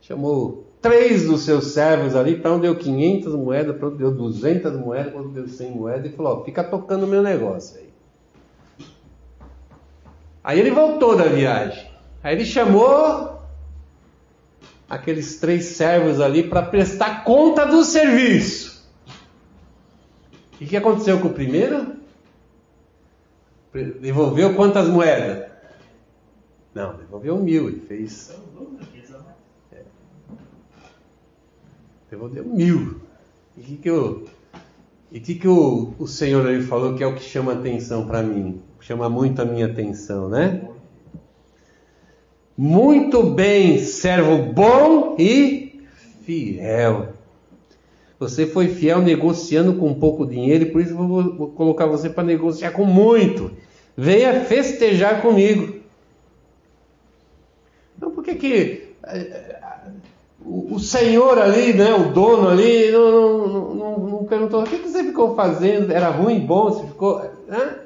chamou 0.00 0.71
três 0.82 1.24
dos 1.24 1.42
seus 1.42 1.68
servos 1.68 2.14
ali, 2.14 2.36
para 2.36 2.52
um 2.52 2.60
deu 2.60 2.76
500 2.76 3.34
moedas, 3.34 3.76
para 3.76 3.86
outro 3.86 3.98
deu 3.98 4.10
200 4.10 4.72
moedas, 4.74 5.12
para 5.12 5.22
outro 5.22 5.32
deu 5.32 5.48
100 5.48 5.70
moedas, 5.70 6.12
e 6.12 6.16
falou: 6.16 6.40
ó, 6.40 6.44
fica 6.44 6.62
tocando 6.62 7.04
o 7.04 7.08
meu 7.08 7.22
negócio 7.22 7.78
aí. 7.78 7.92
Aí 10.44 10.58
ele 10.58 10.72
voltou 10.72 11.16
da 11.16 11.24
viagem. 11.24 11.88
Aí 12.22 12.34
ele 12.34 12.44
chamou 12.44 13.40
aqueles 14.88 15.38
três 15.38 15.64
servos 15.64 16.20
ali 16.20 16.42
para 16.42 16.62
prestar 16.62 17.24
conta 17.24 17.64
do 17.64 17.84
serviço. 17.84 18.86
O 20.54 20.64
que 20.64 20.76
aconteceu 20.76 21.18
com 21.20 21.28
o 21.28 21.32
primeiro? 21.32 21.96
Devolveu 23.72 24.54
quantas 24.54 24.86
moedas? 24.88 25.50
Não, 26.74 26.94
devolveu 26.94 27.38
mil. 27.38 27.68
Ele 27.68 27.80
fez. 27.80 28.38
É. 29.72 29.82
Devolveu 32.12 32.44
mil. 32.44 33.00
E 33.56 33.62
que, 33.62 33.76
que, 33.78 33.88
eu, 33.88 34.26
e 35.10 35.18
que, 35.18 35.34
que 35.34 35.48
o, 35.48 35.94
o 35.98 36.06
Senhor 36.06 36.46
aí 36.46 36.60
falou 36.60 36.94
que 36.94 37.02
é 37.02 37.06
o 37.06 37.14
que 37.14 37.22
chama 37.22 37.54
atenção 37.54 38.06
para 38.06 38.22
mim? 38.22 38.60
Chama 38.80 39.08
muito 39.08 39.40
a 39.40 39.46
minha 39.46 39.64
atenção, 39.64 40.28
né? 40.28 40.68
Muito 42.54 43.22
bem, 43.22 43.78
servo 43.78 44.52
bom 44.52 45.16
e 45.18 45.80
fiel. 46.22 47.14
Você 48.18 48.46
foi 48.46 48.68
fiel 48.68 49.00
negociando 49.00 49.76
com 49.76 49.94
pouco 49.94 50.26
dinheiro, 50.26 50.64
e 50.64 50.70
por 50.70 50.82
isso 50.82 50.94
vou, 50.94 51.34
vou 51.34 51.48
colocar 51.52 51.86
você 51.86 52.10
para 52.10 52.24
negociar 52.24 52.72
com 52.72 52.84
muito. 52.84 53.52
Venha 53.96 54.44
festejar 54.44 55.22
comigo. 55.22 55.80
Então 57.96 58.10
por 58.10 58.22
que 58.22 58.34
que 58.34 58.92
o, 60.44 60.78
senhor 60.78 61.38
ali, 61.38 61.72
né, 61.72 61.94
o 61.94 62.12
dono 62.12 62.48
ali, 62.48 62.90
não, 62.90 63.48
não, 63.48 63.74
não, 63.74 63.98
não 63.98 64.24
perguntou 64.24 64.62
o 64.62 64.64
que, 64.64 64.78
que 64.78 64.88
você 64.88 65.04
ficou 65.04 65.34
fazendo? 65.34 65.92
Era 65.92 66.08
ruim, 66.08 66.40
bom? 66.40 66.70
Você 66.70 66.86
ficou. 66.86 67.20
Né? 67.46 67.78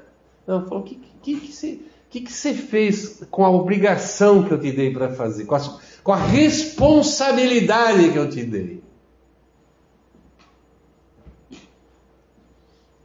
Não, 0.46 0.64
falou: 0.64 0.80
o 0.80 0.82
que, 0.84 0.94
que, 1.22 1.40
que, 1.40 1.52
você, 1.52 1.80
que, 2.08 2.20
que 2.20 2.32
você 2.32 2.54
fez 2.54 3.22
com 3.30 3.44
a 3.44 3.50
obrigação 3.50 4.42
que 4.42 4.52
eu 4.52 4.60
te 4.60 4.72
dei 4.72 4.92
para 4.92 5.10
fazer? 5.10 5.44
Com 5.44 5.56
a, 5.56 5.60
com 6.02 6.12
a 6.12 6.16
responsabilidade 6.16 8.10
que 8.10 8.18
eu 8.18 8.30
te 8.30 8.42
dei? 8.44 8.82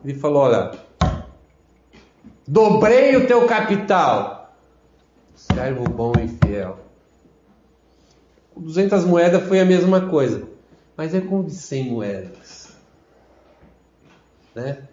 Ele 0.04 0.18
falou: 0.18 0.44
Olha, 0.44 0.72
dobrei 2.48 3.16
o 3.16 3.28
teu 3.28 3.46
capital, 3.46 4.56
servo 5.36 5.84
bom 5.84 6.14
e 6.24 6.28
fiel. 6.28 6.91
Com 8.62 8.66
200 8.66 9.06
moedas 9.06 9.48
foi 9.48 9.60
a 9.60 9.66
mesma 9.66 10.08
coisa, 10.08 10.44
mas 10.96 11.16
é 11.16 11.20
com 11.20 11.44
de 11.44 11.52
100 11.52 11.90
moedas, 11.90 12.70
né? 14.54 14.84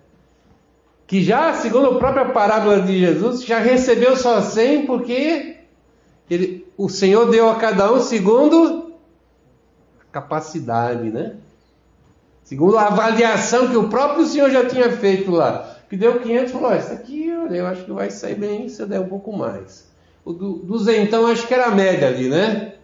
Que 1.07 1.22
já, 1.22 1.52
segundo 1.52 1.88
a 1.88 1.98
própria 1.98 2.31
parábola 2.31 2.81
de 2.81 2.98
Jesus, 2.98 3.44
já 3.44 3.59
recebeu 3.59 4.16
só 4.16 4.40
100 4.40 4.87
porque 4.87 5.59
ele, 6.31 6.66
o 6.78 6.88
Senhor 6.88 7.31
deu 7.31 7.50
a 7.50 7.57
cada 7.57 7.92
um 7.92 8.00
segundo 8.00 8.94
a 10.00 10.12
capacidade, 10.12 11.11
né? 11.11 11.37
Segundo 12.44 12.78
a 12.78 12.87
avaliação 12.87 13.68
que 13.68 13.76
o 13.76 13.90
próprio 13.90 14.24
Senhor 14.24 14.50
já 14.50 14.66
tinha 14.66 14.90
feito 14.90 15.31
lá. 15.31 15.76
Que 15.90 15.96
deu 15.96 16.20
500 16.20 16.52
falou: 16.52 16.74
Isso 16.74 16.92
aqui 16.92 17.26
eu 17.28 17.66
acho 17.66 17.85
que 17.85 17.92
vai 17.92 18.11
sair 18.11 18.35
bem 18.35 18.68
se 18.68 18.81
eu 18.81 18.87
der 18.87 19.00
um 19.00 19.09
pouco 19.09 19.31
mais. 19.37 19.87
O 20.24 20.33
do, 20.33 20.54
duzentão 20.54 21.26
acho 21.26 21.46
que 21.46 21.52
era 21.52 21.66
a 21.66 21.70
média 21.70 22.09
ali, 22.09 22.31
né? 22.31 22.78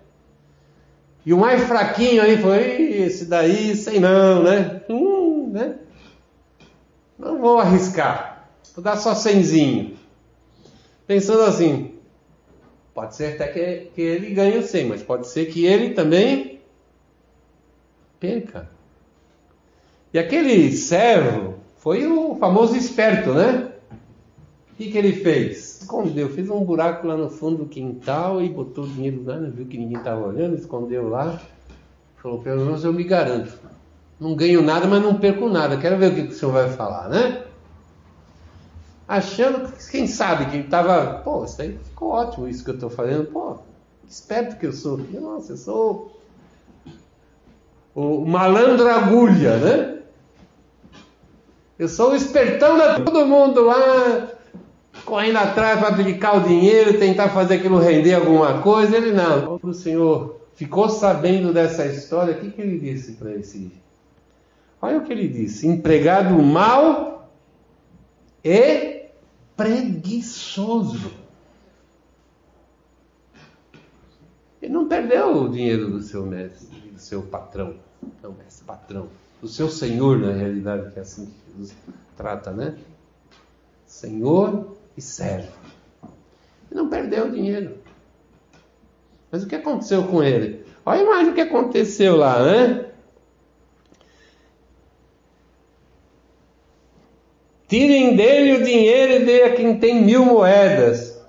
E 1.24 1.32
o 1.32 1.38
mais 1.38 1.62
fraquinho 1.64 2.22
aí 2.22 2.36
foi 2.36 2.82
esse 3.02 3.24
daí, 3.24 3.74
sei 3.74 3.98
não, 3.98 4.42
né? 4.42 4.82
Hum, 4.88 5.50
né? 5.50 5.76
Não 7.18 7.40
vou 7.40 7.58
arriscar. 7.58 8.48
Vou 8.74 8.84
dar 8.84 8.96
só 8.96 9.14
cenzinho. 9.14 9.96
Pensando 11.06 11.42
assim, 11.42 11.94
pode 12.92 13.14
ser 13.14 13.34
até 13.34 13.48
que, 13.48 13.90
que 13.94 14.02
ele 14.02 14.34
ganhe 14.34 14.58
o 14.58 14.62
100, 14.62 14.86
mas 14.86 15.02
pode 15.02 15.26
ser 15.28 15.46
que 15.46 15.64
ele 15.64 15.94
também 15.94 16.60
perca. 18.20 18.68
E 20.12 20.18
aquele 20.18 20.72
servo 20.72 21.54
foi 21.76 22.06
o 22.06 22.36
famoso 22.36 22.76
esperto, 22.76 23.32
né? 23.32 23.72
O 24.72 24.76
que, 24.76 24.90
que 24.90 24.98
ele 24.98 25.12
fez? 25.12 25.63
Escondeu, 25.84 26.30
fez 26.30 26.48
um 26.48 26.64
buraco 26.64 27.06
lá 27.06 27.14
no 27.14 27.28
fundo 27.28 27.58
do 27.58 27.66
quintal 27.66 28.40
e 28.40 28.48
botou 28.48 28.84
o 28.84 28.88
dinheiro 28.88 29.22
lá, 29.22 29.36
né? 29.36 29.52
viu 29.54 29.66
que 29.66 29.76
ninguém 29.76 29.98
estava 29.98 30.26
olhando, 30.26 30.56
escondeu 30.56 31.10
lá. 31.10 31.38
Falou, 32.16 32.40
pelo 32.40 32.64
menos 32.64 32.82
eu 32.84 32.92
me 32.92 33.04
garanto. 33.04 33.52
Não 34.18 34.34
ganho 34.34 34.62
nada, 34.62 34.86
mas 34.86 35.02
não 35.02 35.18
perco 35.18 35.46
nada. 35.46 35.76
Quero 35.76 35.98
ver 35.98 36.10
o 36.10 36.14
que, 36.14 36.22
que 36.22 36.32
o 36.32 36.34
senhor 36.34 36.52
vai 36.52 36.70
falar, 36.70 37.10
né? 37.10 37.44
Achando 39.06 39.70
que, 39.70 39.90
quem 39.90 40.06
sabe, 40.06 40.46
que 40.46 40.56
ele 40.56 40.64
estava, 40.64 41.18
pô, 41.18 41.44
isso 41.44 41.60
aí 41.60 41.78
ficou 41.84 42.08
ótimo 42.12 42.48
isso 42.48 42.64
que 42.64 42.70
eu 42.70 42.74
estou 42.74 42.88
fazendo. 42.88 43.26
Pô, 43.26 43.58
esperto 44.08 44.58
que 44.58 44.64
eu 44.64 44.72
sou. 44.72 44.98
Nossa, 45.12 45.52
eu 45.52 45.56
sou 45.58 46.18
o 47.94 48.24
malandro 48.24 48.88
agulha, 48.88 49.58
né? 49.58 49.98
Eu 51.78 51.88
sou 51.88 52.12
o 52.12 52.16
espertão 52.16 52.78
da 52.78 53.00
todo 53.00 53.26
mundo 53.26 53.66
lá, 53.66 54.33
correndo 55.04 55.36
atrás 55.36 55.78
para 55.78 55.88
aplicar 55.88 56.36
o 56.36 56.48
dinheiro, 56.48 56.98
tentar 56.98 57.28
fazer 57.28 57.56
aquilo 57.56 57.78
render 57.78 58.14
alguma 58.14 58.60
coisa. 58.62 58.96
Ele 58.96 59.12
não. 59.12 59.58
O 59.62 59.72
senhor 59.72 60.40
ficou 60.54 60.88
sabendo 60.88 61.52
dessa 61.52 61.86
história, 61.86 62.34
o 62.34 62.40
que, 62.40 62.50
que 62.50 62.60
ele 62.60 62.78
disse 62.78 63.12
para 63.12 63.32
esse? 63.32 63.72
Olha 64.80 64.98
o 64.98 65.04
que 65.04 65.12
ele 65.12 65.28
disse: 65.28 65.66
empregado 65.66 66.34
mal 66.42 67.30
e 68.42 69.06
preguiçoso. 69.56 71.12
Ele 74.60 74.72
não 74.72 74.88
perdeu 74.88 75.42
o 75.42 75.48
dinheiro 75.48 75.90
do 75.90 76.00
seu 76.02 76.24
mestre, 76.24 76.68
do 76.90 76.98
seu 76.98 77.22
patrão. 77.22 77.74
Não, 78.22 78.32
mestre, 78.32 78.64
patrão. 78.64 79.08
Do 79.40 79.48
seu 79.48 79.68
senhor, 79.68 80.18
na 80.18 80.32
realidade, 80.32 80.90
que 80.90 80.98
é 80.98 81.02
assim 81.02 81.26
que 81.26 81.52
Jesus 81.52 81.76
trata, 82.16 82.50
né? 82.50 82.78
Senhor 83.86 84.74
e 84.96 85.02
servo. 85.02 85.52
Ele 86.70 86.80
não 86.80 86.88
perdeu 86.88 87.26
o 87.26 87.30
dinheiro. 87.30 87.78
Mas 89.30 89.42
o 89.42 89.46
que 89.46 89.56
aconteceu 89.56 90.04
com 90.04 90.22
ele? 90.22 90.64
Olha 90.84 91.04
mais 91.04 91.28
o 91.28 91.32
que 91.32 91.40
aconteceu 91.40 92.16
lá, 92.16 92.42
né? 92.44 92.86
Tirem 97.66 98.14
dele 98.14 98.62
o 98.62 98.64
dinheiro 98.64 99.14
e 99.14 99.24
dê 99.24 99.42
a 99.42 99.54
quem 99.54 99.78
tem 99.78 100.02
mil 100.02 100.24
moedas. 100.24 101.20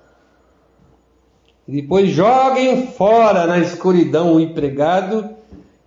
E 1.68 1.82
depois 1.82 2.10
joguem 2.10 2.88
fora 2.88 3.48
na 3.48 3.58
escuridão 3.60 4.36
o 4.36 4.40
empregado 4.40 5.36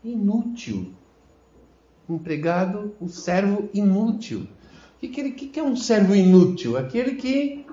inútil 0.02 0.98
empregado, 2.14 2.94
o 3.00 3.08
servo 3.08 3.68
inútil. 3.74 4.46
O 4.96 5.00
que, 5.00 5.08
que, 5.08 5.46
que 5.48 5.60
é 5.60 5.62
um 5.62 5.76
servo 5.76 6.14
inútil? 6.14 6.76
Aquele 6.76 7.14
que 7.14 7.64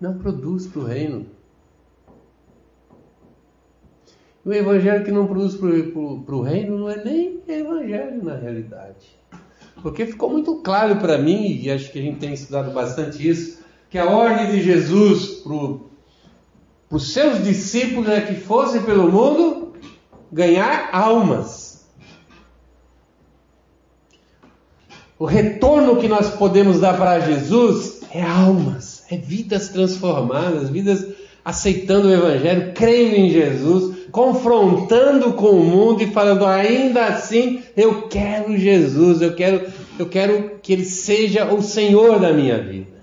não 0.00 0.18
produz 0.18 0.66
para 0.66 0.80
o 0.80 0.84
reino. 0.84 1.26
O 4.44 4.52
evangelho 4.52 5.04
que 5.04 5.10
não 5.10 5.26
produz 5.26 5.54
para 5.56 5.68
o 5.68 6.42
reino 6.42 6.78
não 6.78 6.88
é 6.88 7.04
nem 7.04 7.42
evangelho 7.46 8.24
na 8.24 8.34
realidade. 8.34 9.18
Porque 9.82 10.06
ficou 10.06 10.30
muito 10.30 10.56
claro 10.56 10.96
para 10.96 11.18
mim, 11.18 11.60
e 11.60 11.70
acho 11.70 11.92
que 11.92 11.98
a 11.98 12.02
gente 12.02 12.18
tem 12.18 12.32
estudado 12.32 12.72
bastante 12.72 13.28
isso, 13.28 13.62
que 13.90 13.98
a 13.98 14.06
ordem 14.06 14.50
de 14.50 14.62
Jesus 14.62 15.42
para 15.42 16.96
os 16.96 17.12
seus 17.12 17.44
discípulos 17.44 18.08
é 18.08 18.20
que 18.20 18.34
fossem 18.34 18.82
pelo 18.82 19.10
mundo 19.10 19.74
ganhar 20.32 20.90
almas. 20.92 21.86
O 25.18 25.24
retorno 25.24 25.96
que 25.96 26.08
nós 26.08 26.30
podemos 26.30 26.80
dar 26.80 26.96
para 26.96 27.20
Jesus 27.20 28.02
é 28.12 28.22
almas, 28.22 28.97
é 29.10 29.16
vidas 29.16 29.68
transformadas, 29.68 30.68
vidas 30.68 31.06
aceitando 31.44 32.08
o 32.08 32.12
Evangelho, 32.12 32.72
crendo 32.74 33.16
em 33.16 33.30
Jesus, 33.30 34.06
confrontando 34.10 35.32
com 35.32 35.50
o 35.50 35.64
mundo 35.64 36.02
e 36.02 36.10
falando 36.10 36.44
ainda 36.44 37.06
assim 37.06 37.62
eu 37.76 38.08
quero 38.08 38.56
Jesus, 38.56 39.22
eu 39.22 39.34
quero, 39.34 39.66
eu 39.98 40.08
quero 40.08 40.58
que 40.60 40.72
Ele 40.72 40.84
seja 40.84 41.52
o 41.52 41.62
Senhor 41.62 42.18
da 42.20 42.32
minha 42.32 42.62
vida. 42.62 42.98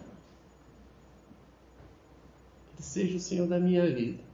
Que 2.75 2.81
Ele 2.81 2.83
seja 2.83 3.17
o 3.17 3.19
Senhor 3.19 3.47
da 3.47 3.59
minha 3.59 3.85
vida. 3.87 4.25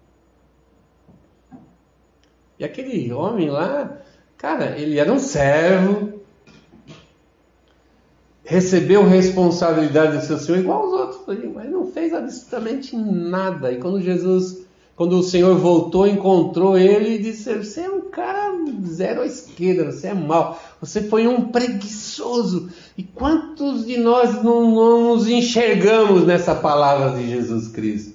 E 2.59 2.63
aquele 2.63 3.11
homem 3.11 3.49
lá, 3.49 3.97
cara, 4.38 4.78
ele 4.78 4.99
era 4.99 5.11
um 5.11 5.17
servo, 5.17 6.20
recebeu 8.51 9.05
responsabilidade 9.05 10.17
do 10.17 10.25
seu 10.25 10.37
Senhor 10.37 10.59
igual 10.59 10.83
aos 10.83 10.93
outros, 10.93 11.53
mas 11.55 11.71
não 11.71 11.89
fez 11.89 12.13
absolutamente 12.13 12.97
nada. 12.97 13.71
E 13.71 13.77
quando 13.77 14.01
Jesus 14.01 14.65
quando 14.93 15.17
o 15.17 15.23
Senhor 15.23 15.57
voltou, 15.57 16.05
encontrou 16.05 16.77
ele 16.77 17.15
e 17.15 17.17
disse: 17.17 17.51
Você 17.55 17.79
é 17.79 17.89
um 17.89 18.01
cara 18.01 18.53
zero 18.85 19.21
à 19.21 19.25
esquerda, 19.25 19.89
você 19.91 20.07
é 20.07 20.13
mau, 20.13 20.61
você 20.79 21.01
foi 21.01 21.27
um 21.27 21.45
preguiçoso. 21.45 22.69
E 22.97 23.01
quantos 23.01 23.85
de 23.85 23.97
nós 23.97 24.43
não, 24.43 24.69
não 24.69 25.15
nos 25.15 25.27
enxergamos 25.27 26.25
nessa 26.27 26.53
palavra 26.53 27.17
de 27.17 27.29
Jesus 27.29 27.69
Cristo? 27.69 28.11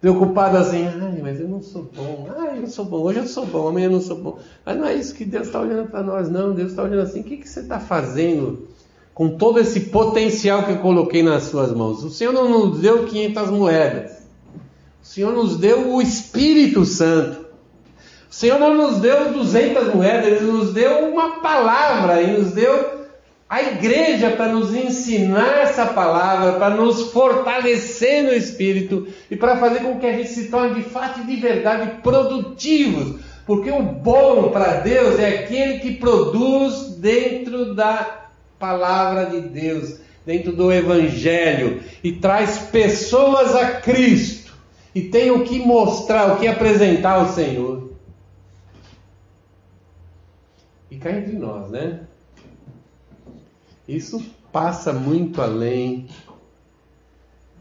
Preocupado 0.00 0.56
assim, 0.56 0.86
ai, 0.86 1.20
mas 1.20 1.38
eu 1.38 1.46
não 1.46 1.60
sou 1.60 1.82
bom, 1.94 2.30
ai, 2.38 2.56
eu 2.56 2.62
não 2.62 2.68
sou 2.68 2.86
bom, 2.86 3.02
hoje 3.02 3.18
eu 3.18 3.26
sou 3.26 3.44
bom, 3.44 3.68
amanhã 3.68 3.86
eu 3.86 3.92
não 3.92 4.00
sou 4.00 4.16
bom. 4.16 4.38
Mas 4.64 4.78
não 4.78 4.86
é 4.86 4.94
isso 4.94 5.14
que 5.14 5.26
Deus 5.26 5.48
está 5.48 5.60
olhando 5.60 5.90
para 5.90 6.02
nós, 6.02 6.30
não. 6.30 6.54
Deus 6.54 6.70
está 6.70 6.82
olhando 6.82 7.02
assim: 7.02 7.20
o 7.20 7.24
que, 7.24 7.36
que 7.36 7.46
você 7.46 7.60
está 7.60 7.78
fazendo 7.78 8.66
com 9.12 9.36
todo 9.36 9.60
esse 9.60 9.80
potencial 9.80 10.64
que 10.64 10.72
eu 10.72 10.78
coloquei 10.78 11.22
nas 11.22 11.44
suas 11.44 11.74
mãos? 11.74 12.02
O 12.02 12.08
Senhor 12.08 12.32
não 12.32 12.48
nos 12.48 12.80
deu 12.80 13.04
500 13.04 13.50
moedas. 13.50 14.12
O 15.02 15.06
Senhor 15.06 15.34
nos 15.34 15.58
deu 15.58 15.92
o 15.92 16.00
Espírito 16.00 16.86
Santo. 16.86 17.40
O 18.30 18.34
Senhor 18.34 18.58
não 18.58 18.74
nos 18.74 19.00
deu 19.00 19.34
200 19.34 19.94
moedas, 19.94 20.26
Ele 20.26 20.50
nos 20.50 20.72
deu 20.72 21.10
uma 21.10 21.40
palavra, 21.40 22.22
Ele 22.22 22.38
nos 22.38 22.52
deu 22.52 22.99
a 23.50 23.62
igreja 23.62 24.30
para 24.30 24.52
nos 24.52 24.72
ensinar 24.72 25.62
essa 25.62 25.86
palavra, 25.86 26.52
para 26.52 26.76
nos 26.76 27.10
fortalecer 27.10 28.22
no 28.22 28.32
Espírito 28.32 29.08
e 29.28 29.34
para 29.34 29.56
fazer 29.56 29.80
com 29.80 29.98
que 29.98 30.06
a 30.06 30.12
gente 30.12 30.28
se 30.28 30.48
torne 30.48 30.80
de 30.80 30.88
fato 30.88 31.18
e 31.18 31.24
de 31.24 31.34
verdade 31.34 32.00
produtivos. 32.00 33.20
Porque 33.44 33.68
o 33.68 33.82
bom 33.82 34.50
para 34.50 34.74
Deus 34.74 35.18
é 35.18 35.40
aquele 35.40 35.80
que 35.80 35.96
produz 35.96 36.94
dentro 36.98 37.74
da 37.74 38.28
palavra 38.56 39.26
de 39.26 39.40
Deus, 39.40 39.98
dentro 40.24 40.52
do 40.52 40.72
Evangelho 40.72 41.82
e 42.04 42.12
traz 42.12 42.56
pessoas 42.70 43.56
a 43.56 43.80
Cristo 43.80 44.54
e 44.94 45.02
tem 45.02 45.32
o 45.32 45.42
que 45.42 45.58
mostrar, 45.58 46.34
o 46.34 46.38
que 46.38 46.46
apresentar 46.46 47.14
ao 47.14 47.32
Senhor. 47.32 47.90
E 50.88 50.96
cá 50.98 51.10
entre 51.10 51.32
nós, 51.32 51.68
né? 51.68 52.02
Isso 53.90 54.24
passa 54.52 54.92
muito 54.92 55.42
além 55.42 56.08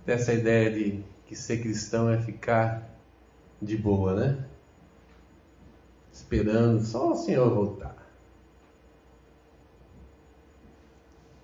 dessa 0.06 0.32
ideia 0.32 0.70
de 0.70 1.04
que 1.26 1.36
ser 1.36 1.60
cristão 1.60 2.08
é 2.08 2.20
ficar 2.20 2.88
de 3.60 3.76
boa, 3.76 4.14
né? 4.14 4.46
Esperando 6.14 6.86
só 6.86 7.14
o 7.14 7.16
Senhor 7.16 7.50
voltar. 7.50 7.96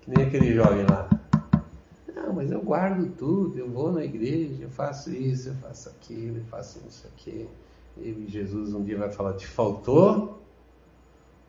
Que 0.02 0.10
nem 0.16 0.24
aquele 0.24 0.54
jovem 0.54 0.86
lá. 0.88 1.10
Não, 2.14 2.32
mas 2.32 2.52
eu 2.52 2.62
guardo 2.62 3.12
tudo, 3.16 3.58
eu 3.58 3.68
vou 3.68 3.90
na 3.90 4.04
igreja, 4.04 4.62
eu 4.62 4.70
faço 4.70 5.10
isso, 5.12 5.48
eu 5.48 5.54
faço 5.56 5.88
aquilo, 5.88 6.38
eu 6.38 6.44
faço 6.44 6.80
isso 6.88 7.08
aqui. 7.08 7.48
E 7.96 8.26
Jesus 8.28 8.72
um 8.72 8.84
dia 8.84 8.96
vai 8.96 9.10
falar: 9.10 9.34
te 9.34 9.48
faltou 9.48 10.40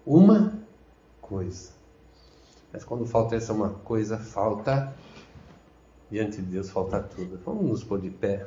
uma 0.03 0.59
coisa. 1.21 1.76
Mas 2.72 2.84
quando 2.84 3.05
falta 3.05 3.36
essa 3.36 3.53
uma 3.53 3.70
coisa, 3.70 4.18
falta 4.18 4.93
diante 6.09 6.38
de 6.38 6.43
Deus 6.43 6.70
falta 6.70 6.99
tudo. 6.99 7.39
Vamos 7.45 7.65
nos 7.65 7.84
pôr 7.84 7.99
de 7.99 8.09
pé. 8.09 8.45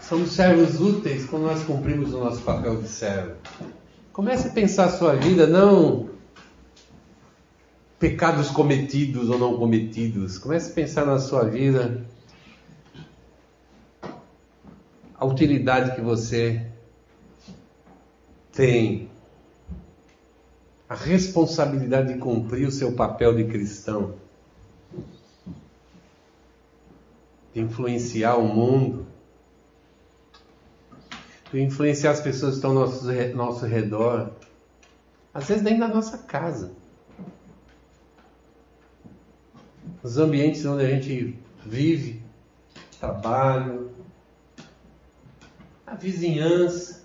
Somos 0.00 0.32
servos 0.32 0.80
úteis 0.80 1.24
quando 1.24 1.44
nós 1.44 1.64
cumprimos 1.64 2.12
o 2.12 2.20
nosso 2.20 2.42
papel 2.42 2.80
de 2.80 2.88
servo. 2.88 3.36
Comece 4.12 4.48
a 4.48 4.50
pensar 4.50 4.84
a 4.86 4.90
sua 4.90 5.14
vida, 5.16 5.46
não 5.46 6.10
pecados 7.98 8.50
cometidos 8.50 9.30
ou 9.30 9.38
não 9.38 9.56
cometidos. 9.56 10.38
Comece 10.38 10.70
a 10.70 10.74
pensar 10.74 11.06
na 11.06 11.18
sua 11.18 11.44
vida 11.44 12.04
a 15.24 15.26
utilidade 15.26 15.94
que 15.94 16.02
você 16.02 16.66
tem, 18.52 19.10
a 20.86 20.94
responsabilidade 20.94 22.12
de 22.12 22.20
cumprir 22.20 22.68
o 22.68 22.70
seu 22.70 22.92
papel 22.92 23.34
de 23.34 23.44
cristão, 23.44 24.16
de 27.54 27.60
influenciar 27.60 28.36
o 28.36 28.46
mundo 28.46 29.06
influenciar 31.54 32.10
as 32.10 32.20
pessoas 32.20 32.54
que 32.54 32.56
estão 32.56 32.70
ao 32.72 32.88
nosso, 32.88 33.06
nosso 33.32 33.64
redor, 33.64 34.32
às 35.32 35.46
vezes 35.46 35.62
dentro 35.62 35.78
da 35.78 35.88
nossa 35.88 36.18
casa. 36.18 36.72
Os 40.02 40.18
ambientes 40.18 40.66
onde 40.66 40.84
a 40.84 40.88
gente 40.88 41.38
vive, 41.64 42.20
trabalho, 42.98 43.93
a 45.86 45.94
vizinhança. 45.94 47.04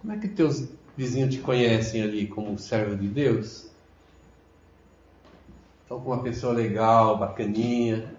Como 0.00 0.12
é 0.12 0.18
que 0.18 0.28
teus 0.28 0.68
vizinhos 0.96 1.34
te 1.34 1.40
conhecem 1.40 2.02
ali 2.02 2.26
como 2.26 2.58
servo 2.58 2.96
de 2.96 3.08
Deus? 3.08 3.70
Estão 5.82 6.00
com 6.00 6.10
uma 6.10 6.22
pessoa 6.22 6.52
legal, 6.52 7.18
bacaninha, 7.18 8.16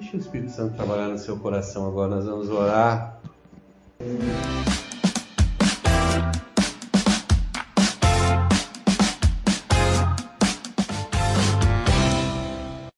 Deixa 0.00 0.16
o 0.16 0.20
Espírito 0.20 0.50
Santo 0.50 0.76
trabalhar 0.76 1.08
no 1.08 1.18
seu 1.18 1.38
coração 1.38 1.86
agora. 1.86 2.16
Nós 2.16 2.24
vamos 2.24 2.48
orar. 2.48 3.20